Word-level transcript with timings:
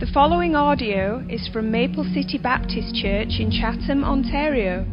The 0.00 0.10
following 0.14 0.56
audio 0.56 1.22
is 1.28 1.46
from 1.48 1.70
Maple 1.70 2.04
City 2.04 2.38
Baptist 2.42 2.94
Church 2.94 3.38
in 3.38 3.50
Chatham, 3.50 4.02
Ontario. 4.02 4.86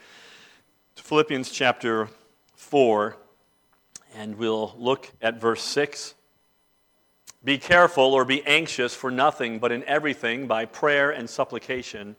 to 0.97 1.04
Philippians 1.04 1.49
chapter 1.49 2.09
4, 2.57 3.15
and 4.17 4.35
we'll 4.35 4.75
look 4.77 5.09
at 5.21 5.39
verse 5.39 5.63
6. 5.63 6.13
Be 7.41 7.57
careful 7.57 8.13
or 8.13 8.25
be 8.25 8.45
anxious 8.45 8.93
for 8.93 9.09
nothing, 9.09 9.59
but 9.59 9.71
in 9.71 9.85
everything, 9.85 10.45
by 10.45 10.65
prayer 10.65 11.09
and 11.09 11.29
supplication 11.29 12.17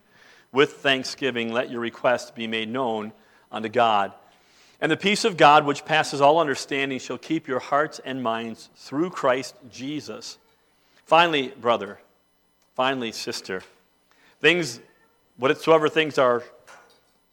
with 0.51 0.73
thanksgiving, 0.73 1.51
let 1.51 1.69
your 1.69 1.81
requests 1.81 2.31
be 2.31 2.47
made 2.47 2.69
known 2.69 3.11
unto 3.51 3.69
God. 3.69 4.13
And 4.81 4.91
the 4.91 4.97
peace 4.97 5.25
of 5.25 5.37
God, 5.37 5.65
which 5.65 5.85
passes 5.85 6.21
all 6.21 6.39
understanding, 6.39 6.99
shall 6.99 7.17
keep 7.17 7.47
your 7.47 7.59
hearts 7.59 7.99
and 8.03 8.23
minds 8.23 8.69
through 8.75 9.09
Christ 9.09 9.55
Jesus. 9.69 10.37
Finally, 11.05 11.49
brother, 11.59 11.99
finally, 12.75 13.11
sister, 13.11 13.61
things, 14.39 14.79
whatsoever 15.37 15.89
things 15.89 16.17
are 16.17 16.43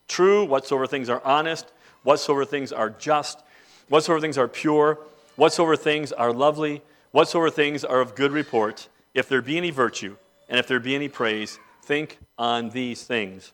true, 0.08 0.44
whatsoever 0.44 0.86
things 0.86 1.08
are 1.08 1.22
honest, 1.24 1.70
whatsoever 2.02 2.44
things 2.44 2.72
are 2.72 2.90
just, 2.90 3.42
whatsoever 3.88 4.20
things 4.20 4.38
are 4.38 4.48
pure, 4.48 4.98
whatsoever 5.36 5.76
things 5.76 6.12
are 6.12 6.32
lovely, 6.32 6.82
whatsoever 7.12 7.50
things 7.50 7.84
are 7.84 8.00
of 8.00 8.14
good 8.14 8.32
report, 8.32 8.88
if 9.14 9.28
there 9.28 9.42
be 9.42 9.56
any 9.56 9.70
virtue, 9.70 10.16
and 10.48 10.58
if 10.58 10.66
there 10.66 10.80
be 10.80 10.94
any 10.94 11.08
praise, 11.08 11.58
think 11.86 12.18
on 12.36 12.70
these 12.70 13.04
things. 13.04 13.52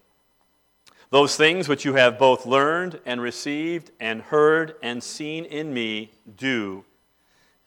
Those 1.10 1.36
things 1.36 1.68
which 1.68 1.84
you 1.84 1.92
have 1.94 2.18
both 2.18 2.46
learned 2.46 2.98
and 3.04 3.20
received 3.20 3.90
and 4.00 4.22
heard 4.22 4.74
and 4.82 5.02
seen 5.02 5.44
in 5.44 5.74
me, 5.74 6.10
do, 6.38 6.84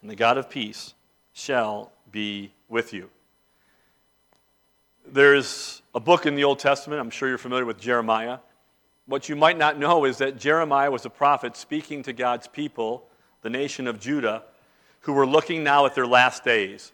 and 0.02 0.10
the 0.10 0.16
God 0.16 0.40
of 0.40 0.50
peace 0.50 0.96
shall 1.34 1.92
be 2.12 2.52
with 2.68 2.92
you. 2.92 3.12
There's 5.08 5.84
a 5.94 6.00
book 6.00 6.26
in 6.26 6.34
the 6.34 6.44
Old 6.44 6.58
Testament, 6.58 7.00
I'm 7.00 7.12
sure 7.12 7.30
you're 7.30 7.38
familiar 7.38 7.66
with 7.66 7.80
Jeremiah. 7.80 8.40
What 9.06 9.30
you 9.30 9.36
might 9.36 9.60
not 9.60 9.78
know 9.78 10.06
is 10.06 10.18
that 10.18 10.40
Jeremiah 10.40 10.90
was 10.90 11.06
a 11.06 11.12
prophet 11.12 11.56
speaking 11.56 12.02
to 12.04 12.14
God's 12.14 12.48
people, 12.48 13.08
the 13.44 13.52
nation 13.52 13.86
of 13.86 14.00
Judah, 14.00 14.42
who 15.02 15.14
were 15.14 15.28
looking 15.28 15.64
now 15.64 15.86
at 15.86 15.94
their 15.94 16.08
last 16.08 16.44
days. 16.44 16.92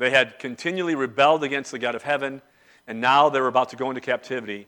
They 0.00 0.08
had 0.08 0.38
continually 0.38 0.94
rebelled 0.94 1.44
against 1.44 1.72
the 1.72 1.78
God 1.78 1.94
of 1.94 2.02
heaven, 2.02 2.40
and 2.86 3.02
now 3.02 3.28
they 3.28 3.38
were 3.38 3.48
about 3.48 3.68
to 3.68 3.76
go 3.76 3.90
into 3.90 4.00
captivity. 4.00 4.66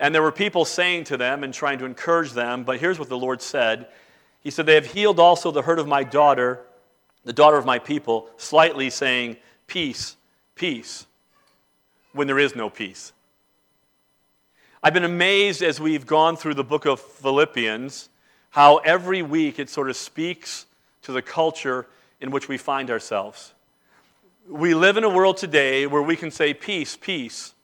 And 0.00 0.14
there 0.14 0.22
were 0.22 0.32
people 0.32 0.64
saying 0.64 1.04
to 1.04 1.18
them 1.18 1.44
and 1.44 1.52
trying 1.52 1.78
to 1.80 1.84
encourage 1.84 2.32
them, 2.32 2.64
but 2.64 2.80
here's 2.80 2.98
what 2.98 3.10
the 3.10 3.18
Lord 3.18 3.42
said 3.42 3.88
He 4.40 4.50
said, 4.50 4.64
They 4.64 4.74
have 4.76 4.86
healed 4.86 5.20
also 5.20 5.50
the 5.50 5.60
hurt 5.60 5.78
of 5.78 5.86
my 5.86 6.02
daughter, 6.02 6.60
the 7.24 7.32
daughter 7.34 7.58
of 7.58 7.66
my 7.66 7.78
people, 7.78 8.30
slightly 8.38 8.88
saying, 8.88 9.36
Peace, 9.66 10.16
peace, 10.54 11.04
when 12.14 12.26
there 12.26 12.38
is 12.38 12.56
no 12.56 12.70
peace. 12.70 13.12
I've 14.82 14.94
been 14.94 15.04
amazed 15.04 15.62
as 15.62 15.78
we've 15.78 16.06
gone 16.06 16.38
through 16.38 16.54
the 16.54 16.64
book 16.64 16.86
of 16.86 17.00
Philippians 17.00 18.08
how 18.48 18.78
every 18.78 19.20
week 19.20 19.58
it 19.58 19.68
sort 19.68 19.90
of 19.90 19.96
speaks 19.96 20.64
to 21.02 21.12
the 21.12 21.20
culture 21.20 21.86
in 22.18 22.30
which 22.30 22.48
we 22.48 22.56
find 22.56 22.90
ourselves. 22.90 23.52
We 24.48 24.74
live 24.74 24.96
in 24.96 25.04
a 25.04 25.08
world 25.08 25.38
today 25.38 25.86
where 25.86 26.02
we 26.02 26.16
can 26.16 26.30
say 26.30 26.52
peace, 26.52 26.96
peace. 26.96 27.54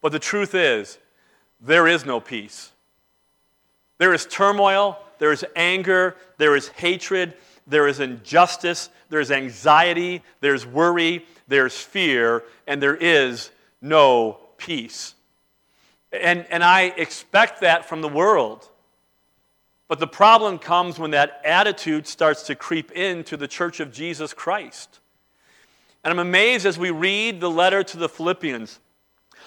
But 0.00 0.12
the 0.12 0.18
truth 0.18 0.54
is, 0.54 0.98
there 1.60 1.88
is 1.88 2.06
no 2.06 2.20
peace. 2.20 2.70
There 3.98 4.14
is 4.14 4.26
turmoil, 4.26 4.98
there 5.18 5.32
is 5.32 5.44
anger, 5.56 6.16
there 6.38 6.54
is 6.54 6.68
hatred, 6.68 7.34
there 7.66 7.88
is 7.88 7.98
injustice, 7.98 8.90
there's 9.08 9.30
anxiety, 9.30 10.22
there's 10.40 10.64
worry, 10.66 11.26
there's 11.48 11.76
fear, 11.76 12.44
and 12.66 12.80
there 12.80 12.96
is 12.96 13.50
no 13.80 14.38
peace. 14.58 15.14
And, 16.12 16.46
and 16.50 16.62
I 16.62 16.82
expect 16.96 17.62
that 17.62 17.88
from 17.88 18.00
the 18.00 18.08
world. 18.08 18.68
But 19.88 19.98
the 19.98 20.06
problem 20.06 20.58
comes 20.58 20.98
when 20.98 21.12
that 21.12 21.40
attitude 21.44 22.06
starts 22.06 22.44
to 22.44 22.54
creep 22.54 22.92
into 22.92 23.36
the 23.36 23.48
church 23.48 23.80
of 23.80 23.92
Jesus 23.92 24.32
Christ. 24.32 25.00
And 26.06 26.12
I'm 26.12 26.24
amazed 26.24 26.66
as 26.66 26.78
we 26.78 26.92
read 26.92 27.40
the 27.40 27.50
letter 27.50 27.82
to 27.82 27.96
the 27.96 28.08
Philippians. 28.08 28.78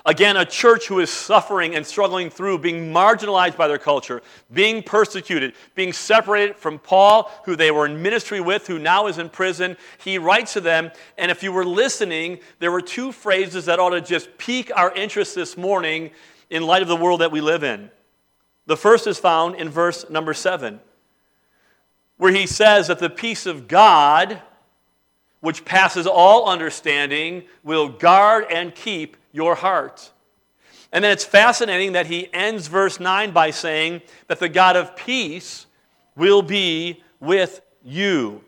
Again, 0.06 0.36
a 0.36 0.44
church 0.44 0.88
who 0.88 1.00
is 1.00 1.10
suffering 1.10 1.74
and 1.74 1.86
struggling 1.86 2.30
through 2.30 2.58
being 2.58 2.92
marginalized 2.92 3.56
by 3.56 3.70
their 3.70 3.78
culture, 3.78 4.22
being 4.52 4.84
persecuted, 4.84 5.54
being 5.74 5.94
separated 5.94 6.58
from 6.58 6.78
Paul, 6.78 7.32
who 7.46 7.56
they 7.56 7.72
were 7.72 7.86
in 7.86 8.02
ministry 8.02 8.42
with, 8.42 8.68
who 8.68 8.78
now 8.78 9.08
is 9.08 9.20
in 9.20 9.30
prison. 9.30 9.78
He 10.00 10.18
writes 10.18 10.52
to 10.52 10.60
them, 10.60 10.92
and 11.18 11.32
if 11.32 11.44
you 11.44 11.54
were 11.54 11.64
listening, 11.64 12.40
there 12.60 12.74
were 12.74 12.82
two 12.82 13.14
phrases 13.14 13.64
that 13.68 13.80
ought 13.80 13.92
to 13.92 14.02
just 14.02 14.38
pique 14.38 14.70
our 14.76 14.94
interest 14.94 15.36
this 15.36 15.56
morning 15.56 16.12
in 16.50 16.64
light 16.64 16.82
of 16.82 16.90
the 16.90 16.96
world 16.98 17.22
that 17.22 17.32
we 17.32 17.40
live 17.40 17.64
in. 17.64 17.90
The 18.66 18.76
first 18.76 19.08
is 19.08 19.18
found 19.18 19.56
in 19.56 19.70
verse 19.70 20.10
number 20.10 20.34
seven, 20.34 20.82
where 22.18 22.34
he 22.34 22.46
says 22.46 22.88
that 22.88 23.00
the 23.00 23.10
peace 23.10 23.46
of 23.46 23.70
God 23.70 24.42
which 25.42 25.66
passes 25.66 26.06
all 26.06 26.50
understanding, 26.50 27.44
will 27.64 27.90
guard 27.90 28.46
and 28.52 28.76
keep 28.76 29.18
your 29.32 29.56
heart. 29.56 30.12
And 30.92 31.04
then 31.04 31.12
it's 31.12 31.24
fascinating 31.24 31.94
that 31.94 32.08
he 32.08 32.34
ends 32.34 32.68
verse 32.68 33.00
9 33.00 33.32
by 33.32 33.52
saying 33.52 34.02
that 34.28 34.40
the 34.40 34.50
God 34.50 34.76
of 34.76 34.96
peace 34.96 35.68
will 36.16 36.42
be 36.42 37.04
with 37.20 37.62
you. 37.84 38.44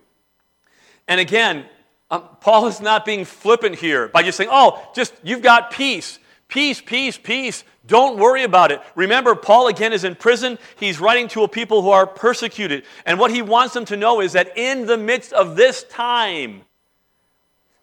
And 1.08 1.20
again, 1.20 1.66
um, 2.10 2.24
Paul 2.42 2.68
is 2.68 2.82
not 2.82 3.06
being 3.06 3.26
flippant 3.26 3.76
here 3.76 4.08
by 4.10 4.24
just 4.24 4.38
saying, 4.38 4.50
oh, 4.52 4.90
just 4.94 5.14
you've 5.24 5.42
got 5.42 5.72
peace. 5.72 6.20
Peace, 6.48 6.82
peace, 6.82 7.18
peace. 7.18 7.64
Don't 7.88 8.18
worry 8.18 8.44
about 8.44 8.72
it. 8.72 8.82
Remember, 8.96 9.36
Paul 9.36 9.68
again 9.68 9.94
is 9.94 10.04
in 10.04 10.16
prison. 10.16 10.60
He's 10.76 11.00
writing 11.00 11.28
to 11.30 11.44
a 11.44 11.48
people 11.48 11.82
who 11.82 11.90
are 11.90 12.06
persecuted. 12.06 12.84
And 13.06 13.20
what 13.20 13.32
he 13.32 13.42
wants 13.42 13.74
them 13.74 13.86
to 13.86 13.98
know 13.98 14.20
is 14.20 14.34
that 14.34 14.58
in 14.58 14.86
the 14.86 14.98
midst 14.98 15.32
of 15.32 15.56
this 15.56 15.84
time, 15.86 16.64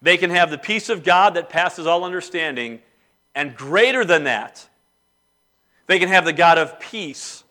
they 0.00 0.16
can 0.16 0.30
have 0.30 0.50
the 0.50 0.58
peace 0.58 0.88
of 0.88 1.04
God 1.04 1.34
that 1.34 1.48
passes 1.48 1.86
all 1.86 2.04
understanding, 2.04 2.80
and 3.34 3.56
greater 3.56 4.04
than 4.04 4.24
that, 4.24 4.68
they 5.86 5.98
can 5.98 6.08
have 6.08 6.24
the 6.24 6.32
God 6.32 6.58
of 6.58 6.78
peace 6.78 7.44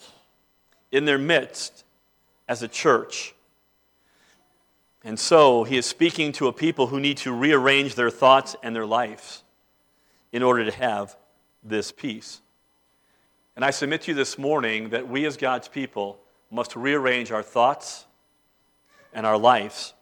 in 0.92 1.06
their 1.06 1.18
midst 1.18 1.84
as 2.48 2.64
a 2.64 2.68
church. 2.68 3.34
And 5.04 5.20
so 5.20 5.64
he 5.64 5.78
is 5.78 5.86
speaking 5.86 6.32
to 6.34 6.48
a 6.48 6.54
people 6.54 6.88
who 6.88 7.00
need 7.00 7.18
to 7.18 7.32
rearrange 7.32 7.96
their 7.96 8.10
thoughts 8.10 8.56
and 8.62 8.76
their 8.76 8.86
lives 8.86 9.44
in 10.32 10.44
order 10.44 10.66
to 10.66 10.72
have 10.72 11.16
this 11.64 11.92
peace. 11.92 12.42
And 13.56 13.66
I 13.66 13.72
submit 13.72 14.04
to 14.04 14.12
you 14.12 14.16
this 14.16 14.38
morning 14.38 14.90
that 14.90 15.08
we 15.08 15.26
as 15.26 15.38
God's 15.38 15.68
people 15.68 16.20
must 16.52 16.76
rearrange 16.76 17.32
our 17.32 17.44
thoughts 17.44 18.06
and 19.14 19.26
our 19.26 19.38
lives 19.38 19.94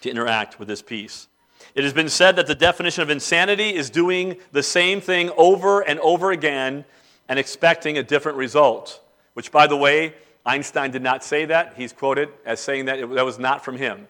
to 0.00 0.10
interact 0.10 0.58
with 0.58 0.68
this 0.68 0.82
peace. 0.82 1.28
It 1.74 1.84
has 1.84 1.92
been 1.92 2.08
said 2.08 2.36
that 2.36 2.46
the 2.46 2.54
definition 2.54 3.02
of 3.02 3.10
insanity 3.10 3.74
is 3.74 3.88
doing 3.88 4.36
the 4.52 4.62
same 4.62 5.00
thing 5.00 5.30
over 5.36 5.80
and 5.80 5.98
over 6.00 6.30
again 6.30 6.84
and 7.28 7.38
expecting 7.38 7.96
a 7.96 8.02
different 8.02 8.36
result. 8.36 9.00
Which, 9.34 9.50
by 9.50 9.66
the 9.66 9.76
way, 9.76 10.14
Einstein 10.44 10.90
did 10.90 11.02
not 11.02 11.24
say 11.24 11.46
that. 11.46 11.74
He's 11.76 11.92
quoted 11.92 12.28
as 12.44 12.60
saying 12.60 12.86
that 12.86 12.98
it, 12.98 13.10
that 13.14 13.24
was 13.24 13.38
not 13.38 13.64
from 13.64 13.76
him. 13.76 14.08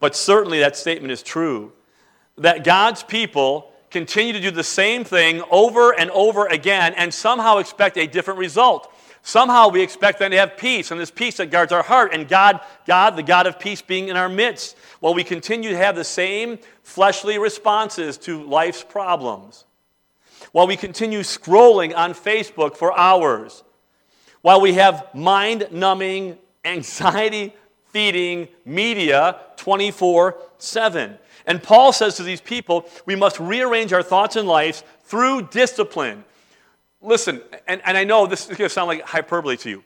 But 0.00 0.16
certainly 0.16 0.60
that 0.60 0.76
statement 0.76 1.12
is 1.12 1.22
true. 1.22 1.72
That 2.38 2.64
God's 2.64 3.02
people 3.02 3.72
continue 3.90 4.32
to 4.32 4.40
do 4.40 4.50
the 4.50 4.64
same 4.64 5.04
thing 5.04 5.42
over 5.50 5.92
and 5.92 6.10
over 6.10 6.46
again 6.46 6.94
and 6.96 7.12
somehow 7.12 7.58
expect 7.58 7.96
a 7.98 8.06
different 8.06 8.38
result. 8.38 8.91
Somehow 9.22 9.68
we 9.68 9.80
expect 9.80 10.18
them 10.18 10.32
to 10.32 10.36
have 10.36 10.56
peace, 10.56 10.90
and 10.90 11.00
this 11.00 11.10
peace 11.10 11.36
that 11.36 11.50
guards 11.50 11.70
our 11.70 11.82
heart, 11.82 12.12
and 12.12 12.26
God, 12.26 12.60
God, 12.86 13.16
the 13.16 13.22
God 13.22 13.46
of 13.46 13.58
peace, 13.58 13.80
being 13.80 14.08
in 14.08 14.16
our 14.16 14.28
midst, 14.28 14.76
while 14.98 15.14
we 15.14 15.22
continue 15.22 15.70
to 15.70 15.76
have 15.76 15.94
the 15.94 16.04
same 16.04 16.58
fleshly 16.82 17.38
responses 17.38 18.18
to 18.18 18.42
life's 18.42 18.82
problems. 18.82 19.64
While 20.50 20.66
we 20.66 20.76
continue 20.76 21.20
scrolling 21.20 21.96
on 21.96 22.14
Facebook 22.14 22.76
for 22.76 22.98
hours, 22.98 23.62
while 24.40 24.60
we 24.60 24.74
have 24.74 25.06
mind 25.14 25.68
numbing, 25.70 26.36
anxiety 26.64 27.54
feeding 27.92 28.48
media 28.64 29.38
24 29.56 30.36
7. 30.58 31.18
And 31.46 31.62
Paul 31.62 31.92
says 31.92 32.16
to 32.16 32.22
these 32.22 32.40
people, 32.40 32.86
we 33.06 33.16
must 33.16 33.38
rearrange 33.40 33.92
our 33.92 34.02
thoughts 34.02 34.36
and 34.36 34.48
lives 34.48 34.84
through 35.04 35.48
discipline, 35.48 36.24
Listen, 37.02 37.42
and, 37.66 37.82
and 37.84 37.98
I 37.98 38.04
know 38.04 38.26
this 38.26 38.42
is 38.42 38.56
going 38.56 38.68
to 38.68 38.72
sound 38.72 38.86
like 38.86 39.02
hyperbole 39.02 39.56
to 39.58 39.70
you, 39.70 39.84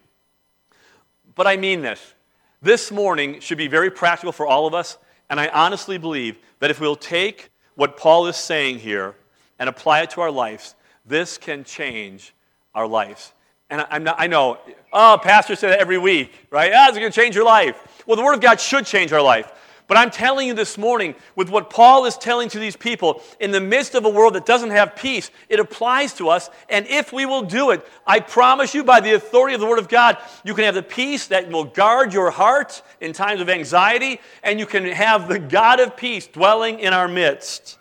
but 1.34 1.46
I 1.46 1.56
mean 1.56 1.80
this. 1.80 2.14
This 2.60 2.90
morning 2.90 3.40
should 3.40 3.58
be 3.58 3.68
very 3.68 3.90
practical 3.90 4.32
for 4.32 4.46
all 4.46 4.66
of 4.66 4.74
us, 4.74 4.98
and 5.30 5.40
I 5.40 5.48
honestly 5.48 5.96
believe 5.96 6.36
that 6.60 6.70
if 6.70 6.78
we'll 6.78 6.94
take 6.94 7.50
what 7.74 7.96
Paul 7.96 8.26
is 8.26 8.36
saying 8.36 8.80
here 8.80 9.14
and 9.58 9.68
apply 9.68 10.02
it 10.02 10.10
to 10.10 10.20
our 10.20 10.30
lives, 10.30 10.74
this 11.06 11.38
can 11.38 11.64
change 11.64 12.34
our 12.74 12.86
lives. 12.86 13.32
And 13.70 13.80
I, 13.80 13.96
am 13.96 14.04
not, 14.04 14.16
I 14.18 14.26
know, 14.26 14.58
oh, 14.92 15.18
pastor 15.22 15.56
said 15.56 15.70
that 15.70 15.80
every 15.80 15.98
week, 15.98 16.32
right? 16.50 16.70
Ah, 16.74 16.88
it's 16.88 16.98
going 16.98 17.10
to 17.10 17.20
change 17.20 17.34
your 17.34 17.44
life. 17.44 18.04
Well, 18.06 18.16
the 18.16 18.22
Word 18.22 18.34
of 18.34 18.40
God 18.40 18.60
should 18.60 18.86
change 18.86 19.12
our 19.12 19.22
life. 19.22 19.50
But 19.88 19.96
I'm 19.96 20.10
telling 20.10 20.48
you 20.48 20.54
this 20.54 20.76
morning, 20.76 21.14
with 21.36 21.48
what 21.48 21.70
Paul 21.70 22.06
is 22.06 22.16
telling 22.16 22.48
to 22.48 22.58
these 22.58 22.76
people, 22.76 23.22
in 23.38 23.52
the 23.52 23.60
midst 23.60 23.94
of 23.94 24.04
a 24.04 24.08
world 24.08 24.34
that 24.34 24.44
doesn't 24.44 24.70
have 24.70 24.96
peace, 24.96 25.30
it 25.48 25.60
applies 25.60 26.12
to 26.14 26.28
us. 26.28 26.50
And 26.68 26.86
if 26.88 27.12
we 27.12 27.24
will 27.24 27.42
do 27.42 27.70
it, 27.70 27.86
I 28.04 28.18
promise 28.18 28.74
you, 28.74 28.82
by 28.82 29.00
the 29.00 29.14
authority 29.14 29.54
of 29.54 29.60
the 29.60 29.66
Word 29.66 29.78
of 29.78 29.88
God, 29.88 30.18
you 30.44 30.54
can 30.54 30.64
have 30.64 30.74
the 30.74 30.82
peace 30.82 31.28
that 31.28 31.48
will 31.48 31.64
guard 31.64 32.12
your 32.12 32.32
heart 32.32 32.82
in 33.00 33.12
times 33.12 33.40
of 33.40 33.48
anxiety, 33.48 34.20
and 34.42 34.58
you 34.58 34.66
can 34.66 34.84
have 34.86 35.28
the 35.28 35.38
God 35.38 35.78
of 35.78 35.96
peace 35.96 36.26
dwelling 36.26 36.80
in 36.80 36.92
our 36.92 37.06
midst. 37.06 37.78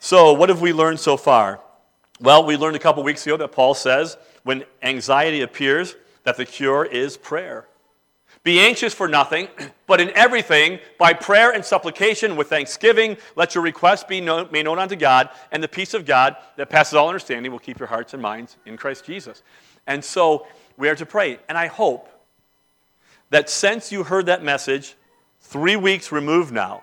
So, 0.00 0.32
what 0.32 0.48
have 0.48 0.60
we 0.60 0.72
learned 0.72 0.98
so 0.98 1.16
far? 1.16 1.60
Well, 2.20 2.44
we 2.44 2.56
learned 2.56 2.74
a 2.74 2.80
couple 2.80 3.04
weeks 3.04 3.24
ago 3.24 3.36
that 3.36 3.52
Paul 3.52 3.74
says 3.74 4.16
when 4.42 4.64
anxiety 4.82 5.42
appears, 5.42 5.94
that 6.24 6.36
the 6.36 6.44
cure 6.44 6.84
is 6.84 7.16
prayer. 7.16 7.66
Be 8.44 8.58
anxious 8.58 8.92
for 8.92 9.06
nothing, 9.06 9.48
but 9.86 10.00
in 10.00 10.10
everything, 10.16 10.80
by 10.98 11.12
prayer 11.12 11.52
and 11.52 11.64
supplication 11.64 12.36
with 12.36 12.48
thanksgiving, 12.48 13.16
let 13.36 13.54
your 13.54 13.62
requests 13.62 14.04
be 14.04 14.20
known, 14.20 14.48
made 14.50 14.64
known 14.64 14.78
unto 14.78 14.96
God, 14.96 15.30
and 15.52 15.62
the 15.62 15.68
peace 15.68 15.94
of 15.94 16.04
God 16.04 16.36
that 16.56 16.68
passes 16.68 16.94
all 16.94 17.08
understanding 17.08 17.52
will 17.52 17.58
keep 17.58 17.78
your 17.78 17.88
hearts 17.88 18.14
and 18.14 18.22
minds 18.22 18.56
in 18.66 18.76
Christ 18.76 19.04
Jesus. 19.04 19.42
And 19.86 20.04
so 20.04 20.46
we 20.76 20.88
are 20.88 20.96
to 20.96 21.06
pray. 21.06 21.38
And 21.48 21.56
I 21.56 21.66
hope 21.66 22.08
that 23.30 23.48
since 23.48 23.92
you 23.92 24.02
heard 24.02 24.26
that 24.26 24.42
message, 24.42 24.94
three 25.40 25.76
weeks 25.76 26.10
removed 26.12 26.52
now, 26.52 26.82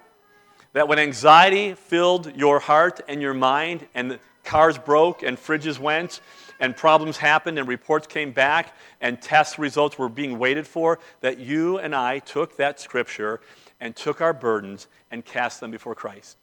that 0.73 0.87
when 0.87 0.99
anxiety 0.99 1.73
filled 1.73 2.35
your 2.35 2.59
heart 2.59 3.01
and 3.07 3.21
your 3.21 3.33
mind, 3.33 3.87
and 3.93 4.19
cars 4.43 4.77
broke 4.77 5.23
and 5.23 5.37
fridges 5.37 5.79
went, 5.79 6.21
and 6.59 6.75
problems 6.75 7.17
happened 7.17 7.57
and 7.57 7.67
reports 7.67 8.07
came 8.07 8.31
back 8.31 8.75
and 9.01 9.21
test 9.21 9.57
results 9.57 9.97
were 9.97 10.09
being 10.09 10.37
waited 10.37 10.67
for, 10.67 10.99
that 11.21 11.39
you 11.39 11.77
and 11.79 11.95
I 11.95 12.19
took 12.19 12.57
that 12.57 12.79
scripture 12.79 13.39
and 13.79 13.95
took 13.95 14.21
our 14.21 14.33
burdens 14.33 14.87
and 15.09 15.23
cast 15.23 15.59
them 15.59 15.71
before 15.71 15.95
Christ. 15.95 16.37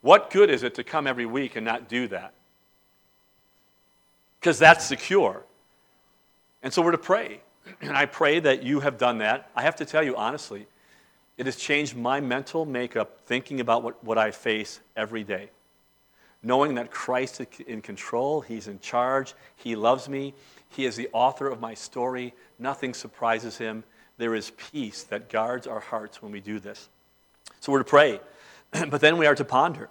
What 0.00 0.30
good 0.30 0.50
is 0.50 0.62
it 0.62 0.74
to 0.76 0.84
come 0.84 1.06
every 1.06 1.26
week 1.26 1.56
and 1.56 1.64
not 1.64 1.88
do 1.88 2.08
that? 2.08 2.32
Because 4.40 4.58
that's 4.58 4.84
secure. 4.84 5.42
And 6.62 6.72
so 6.72 6.82
we're 6.82 6.92
to 6.92 6.98
pray. 6.98 7.40
And 7.80 7.96
I 7.96 8.06
pray 8.06 8.38
that 8.40 8.62
you 8.62 8.80
have 8.80 8.98
done 8.98 9.18
that. 9.18 9.50
I 9.56 9.62
have 9.62 9.76
to 9.76 9.84
tell 9.84 10.02
you 10.02 10.16
honestly, 10.16 10.66
it 11.36 11.46
has 11.46 11.56
changed 11.56 11.96
my 11.96 12.20
mental 12.20 12.64
makeup 12.64 13.20
thinking 13.26 13.60
about 13.60 13.82
what, 13.82 14.02
what 14.04 14.18
I 14.18 14.30
face 14.30 14.80
every 14.96 15.24
day 15.24 15.50
knowing 16.42 16.74
that 16.74 16.90
Christ 16.90 17.40
is 17.40 17.46
in 17.66 17.82
control, 17.82 18.40
He's 18.40 18.68
in 18.68 18.78
charge, 18.80 19.34
He 19.56 19.76
loves 19.76 20.08
me, 20.08 20.34
He 20.68 20.84
is 20.84 20.96
the 20.96 21.08
author 21.12 21.48
of 21.48 21.60
my 21.60 21.74
story, 21.74 22.34
nothing 22.58 22.94
surprises 22.94 23.58
Him. 23.58 23.84
There 24.18 24.34
is 24.34 24.50
peace 24.50 25.02
that 25.04 25.28
guards 25.28 25.66
our 25.66 25.80
hearts 25.80 26.22
when 26.22 26.32
we 26.32 26.40
do 26.40 26.58
this. 26.58 26.88
So 27.60 27.72
we're 27.72 27.78
to 27.78 27.84
pray, 27.84 28.20
but 28.70 29.00
then 29.00 29.18
we 29.18 29.26
are 29.26 29.34
to 29.34 29.44
ponder. 29.44 29.90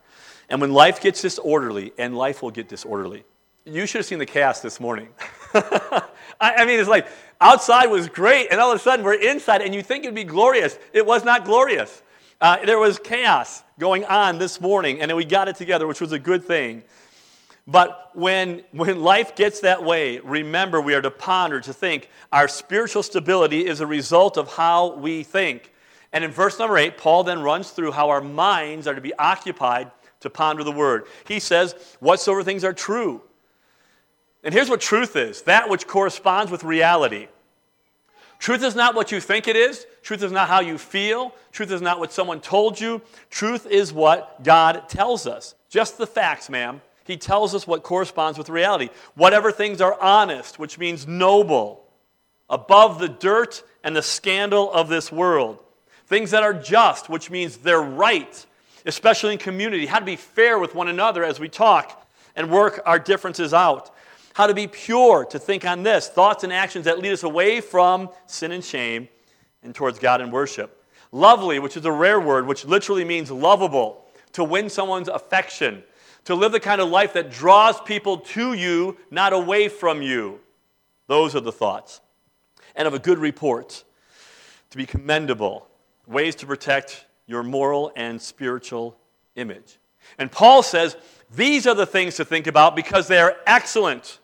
And 0.49 0.61
when 0.61 0.73
life 0.73 1.01
gets 1.01 1.21
disorderly, 1.21 1.91
and 1.97 2.15
life 2.15 2.41
will 2.41 2.51
get 2.51 2.67
disorderly, 2.67 3.23
you 3.65 3.87
should 3.87 3.99
have 3.99 4.05
seen 4.05 4.19
the 4.19 4.25
cast 4.25 4.61
this 4.61 4.79
morning. 4.79 5.09
I, 6.39 6.65
mean, 6.65 6.79
it's 6.79 6.89
like 6.89 7.07
outside 7.41 7.87
was 7.87 8.07
great, 8.07 8.49
and 8.51 8.59
all 8.59 8.71
of 8.71 8.79
a 8.79 8.81
sudden 8.81 9.03
we're 9.03 9.13
inside, 9.13 9.61
and 9.61 9.73
you 9.73 9.81
think 9.81 10.03
it'd 10.03 10.13
be 10.13 10.23
glorious. 10.23 10.77
It 10.93 11.05
was 11.05 11.25
not 11.25 11.45
glorious. 11.45 12.03
Uh, 12.41 12.65
there 12.65 12.79
was 12.79 12.99
chaos 12.99 13.63
going 13.79 14.03
on 14.05 14.37
this 14.37 14.59
morning, 14.59 14.99
and 14.99 15.09
then 15.09 15.15
we 15.15 15.25
got 15.25 15.47
it 15.47 15.55
together, 15.55 15.87
which 15.87 16.01
was 16.01 16.11
a 16.11 16.19
good 16.19 16.43
thing. 16.43 16.83
But 17.67 18.11
when, 18.13 18.63
when 18.71 19.01
life 19.01 19.35
gets 19.35 19.61
that 19.61 19.83
way, 19.83 20.19
remember 20.19 20.79
we 20.79 20.93
are 20.93 21.01
to 21.01 21.09
ponder, 21.09 21.59
to 21.61 21.73
think. 21.73 22.09
Our 22.31 22.47
spiritual 22.47 23.03
stability 23.03 23.65
is 23.65 23.79
a 23.79 23.87
result 23.87 24.37
of 24.37 24.53
how 24.53 24.95
we 24.95 25.23
think. 25.23 25.71
And 26.13 26.23
in 26.23 26.31
verse 26.31 26.59
number 26.59 26.77
8, 26.77 26.97
Paul 26.97 27.23
then 27.23 27.41
runs 27.41 27.71
through 27.71 27.91
how 27.91 28.09
our 28.09 28.21
minds 28.21 28.85
are 28.85 28.93
to 28.93 29.01
be 29.01 29.13
occupied 29.15 29.91
to 30.19 30.29
ponder 30.29 30.63
the 30.63 30.71
word. 30.71 31.07
He 31.27 31.39
says, 31.39 31.73
Whatsoever 31.99 32.43
things 32.43 32.63
are 32.63 32.73
true. 32.73 33.21
And 34.43 34.53
here's 34.53 34.69
what 34.69 34.79
truth 34.79 35.15
is 35.15 35.41
that 35.43 35.69
which 35.69 35.87
corresponds 35.87 36.51
with 36.51 36.63
reality. 36.63 37.27
Truth 38.45 38.63
is 38.63 38.75
not 38.75 38.93
what 38.93 39.11
you 39.11 39.19
think 39.19 39.47
it 39.47 39.55
is. 39.55 39.87
Truth 40.03 40.21
is 40.21 40.31
not 40.31 40.47
how 40.47 40.59
you 40.59 40.77
feel. 40.77 41.33
Truth 41.51 41.71
is 41.71 41.81
not 41.81 41.97
what 41.97 42.13
someone 42.13 42.39
told 42.39 42.79
you. 42.79 43.01
Truth 43.31 43.65
is 43.65 43.91
what 43.91 44.43
God 44.43 44.87
tells 44.87 45.25
us. 45.25 45.55
Just 45.67 45.97
the 45.97 46.05
facts, 46.05 46.47
ma'am. 46.47 46.79
He 47.05 47.17
tells 47.17 47.55
us 47.55 47.65
what 47.65 47.81
corresponds 47.81 48.37
with 48.37 48.49
reality. 48.49 48.89
Whatever 49.15 49.51
things 49.51 49.81
are 49.81 49.99
honest, 49.99 50.59
which 50.59 50.77
means 50.77 51.07
noble, 51.07 51.87
above 52.47 52.99
the 52.99 53.09
dirt 53.09 53.63
and 53.83 53.95
the 53.95 54.03
scandal 54.03 54.71
of 54.71 54.89
this 54.89 55.11
world. 55.11 55.57
Things 56.05 56.29
that 56.29 56.43
are 56.43 56.53
just, 56.53 57.09
which 57.09 57.31
means 57.31 57.57
they're 57.57 57.81
right, 57.81 58.45
especially 58.85 59.33
in 59.33 59.39
community. 59.39 59.87
How 59.87 59.97
to 59.97 60.05
be 60.05 60.17
fair 60.17 60.59
with 60.59 60.75
one 60.75 60.87
another 60.87 61.23
as 61.23 61.39
we 61.39 61.49
talk 61.49 62.07
and 62.35 62.51
work 62.51 62.79
our 62.85 62.99
differences 62.99 63.55
out 63.55 63.89
how 64.35 64.47
to 64.47 64.53
be 64.53 64.67
pure, 64.67 65.23
to 65.23 65.39
think 65.39 65.63
on 65.63 65.81
this 65.83 66.09
thoughts 66.09 66.43
and 66.43 66.51
actions 66.51 66.83
that 66.83 66.99
lead 66.99 67.13
us 67.13 67.23
away 67.23 67.61
from 67.61 68.09
sin 68.25 68.51
and 68.51 68.65
shame 68.65 69.07
and 69.63 69.73
towards 69.73 69.97
God 69.97 70.19
and 70.19 70.29
worship. 70.29 70.83
Lovely, 71.13 71.57
which 71.57 71.77
is 71.77 71.85
a 71.85 71.91
rare 71.91 72.19
word, 72.19 72.45
which 72.45 72.65
literally 72.65 73.05
means 73.05 73.31
lovable, 73.31 74.05
to 74.33 74.43
win 74.43 74.69
someone's 74.69 75.07
affection, 75.07 75.81
to 76.25 76.35
live 76.35 76.51
the 76.51 76.59
kind 76.59 76.81
of 76.81 76.89
life 76.89 77.13
that 77.13 77.31
draws 77.31 77.79
people 77.79 78.17
to 78.17 78.51
you, 78.51 78.97
not 79.09 79.31
away 79.31 79.69
from 79.69 80.01
you. 80.01 80.41
Those 81.07 81.33
are 81.33 81.39
the 81.39 81.53
thoughts. 81.53 82.01
And 82.75 82.89
of 82.89 82.93
a 82.93 82.99
good 82.99 83.19
report, 83.19 83.85
to 84.69 84.75
be 84.75 84.85
commendable, 84.85 85.65
ways 86.07 86.35
to 86.35 86.45
protect 86.45 87.05
your 87.25 87.41
moral 87.41 87.93
and 87.95 88.21
spiritual 88.21 88.97
image. 89.37 89.79
And 90.17 90.29
Paul 90.29 90.61
says 90.61 90.97
these 91.33 91.65
are 91.65 91.73
the 91.73 91.85
things 91.85 92.17
to 92.17 92.25
think 92.25 92.47
about 92.47 92.75
because 92.75 93.07
they 93.07 93.19
are 93.19 93.37
excellent. 93.47 94.19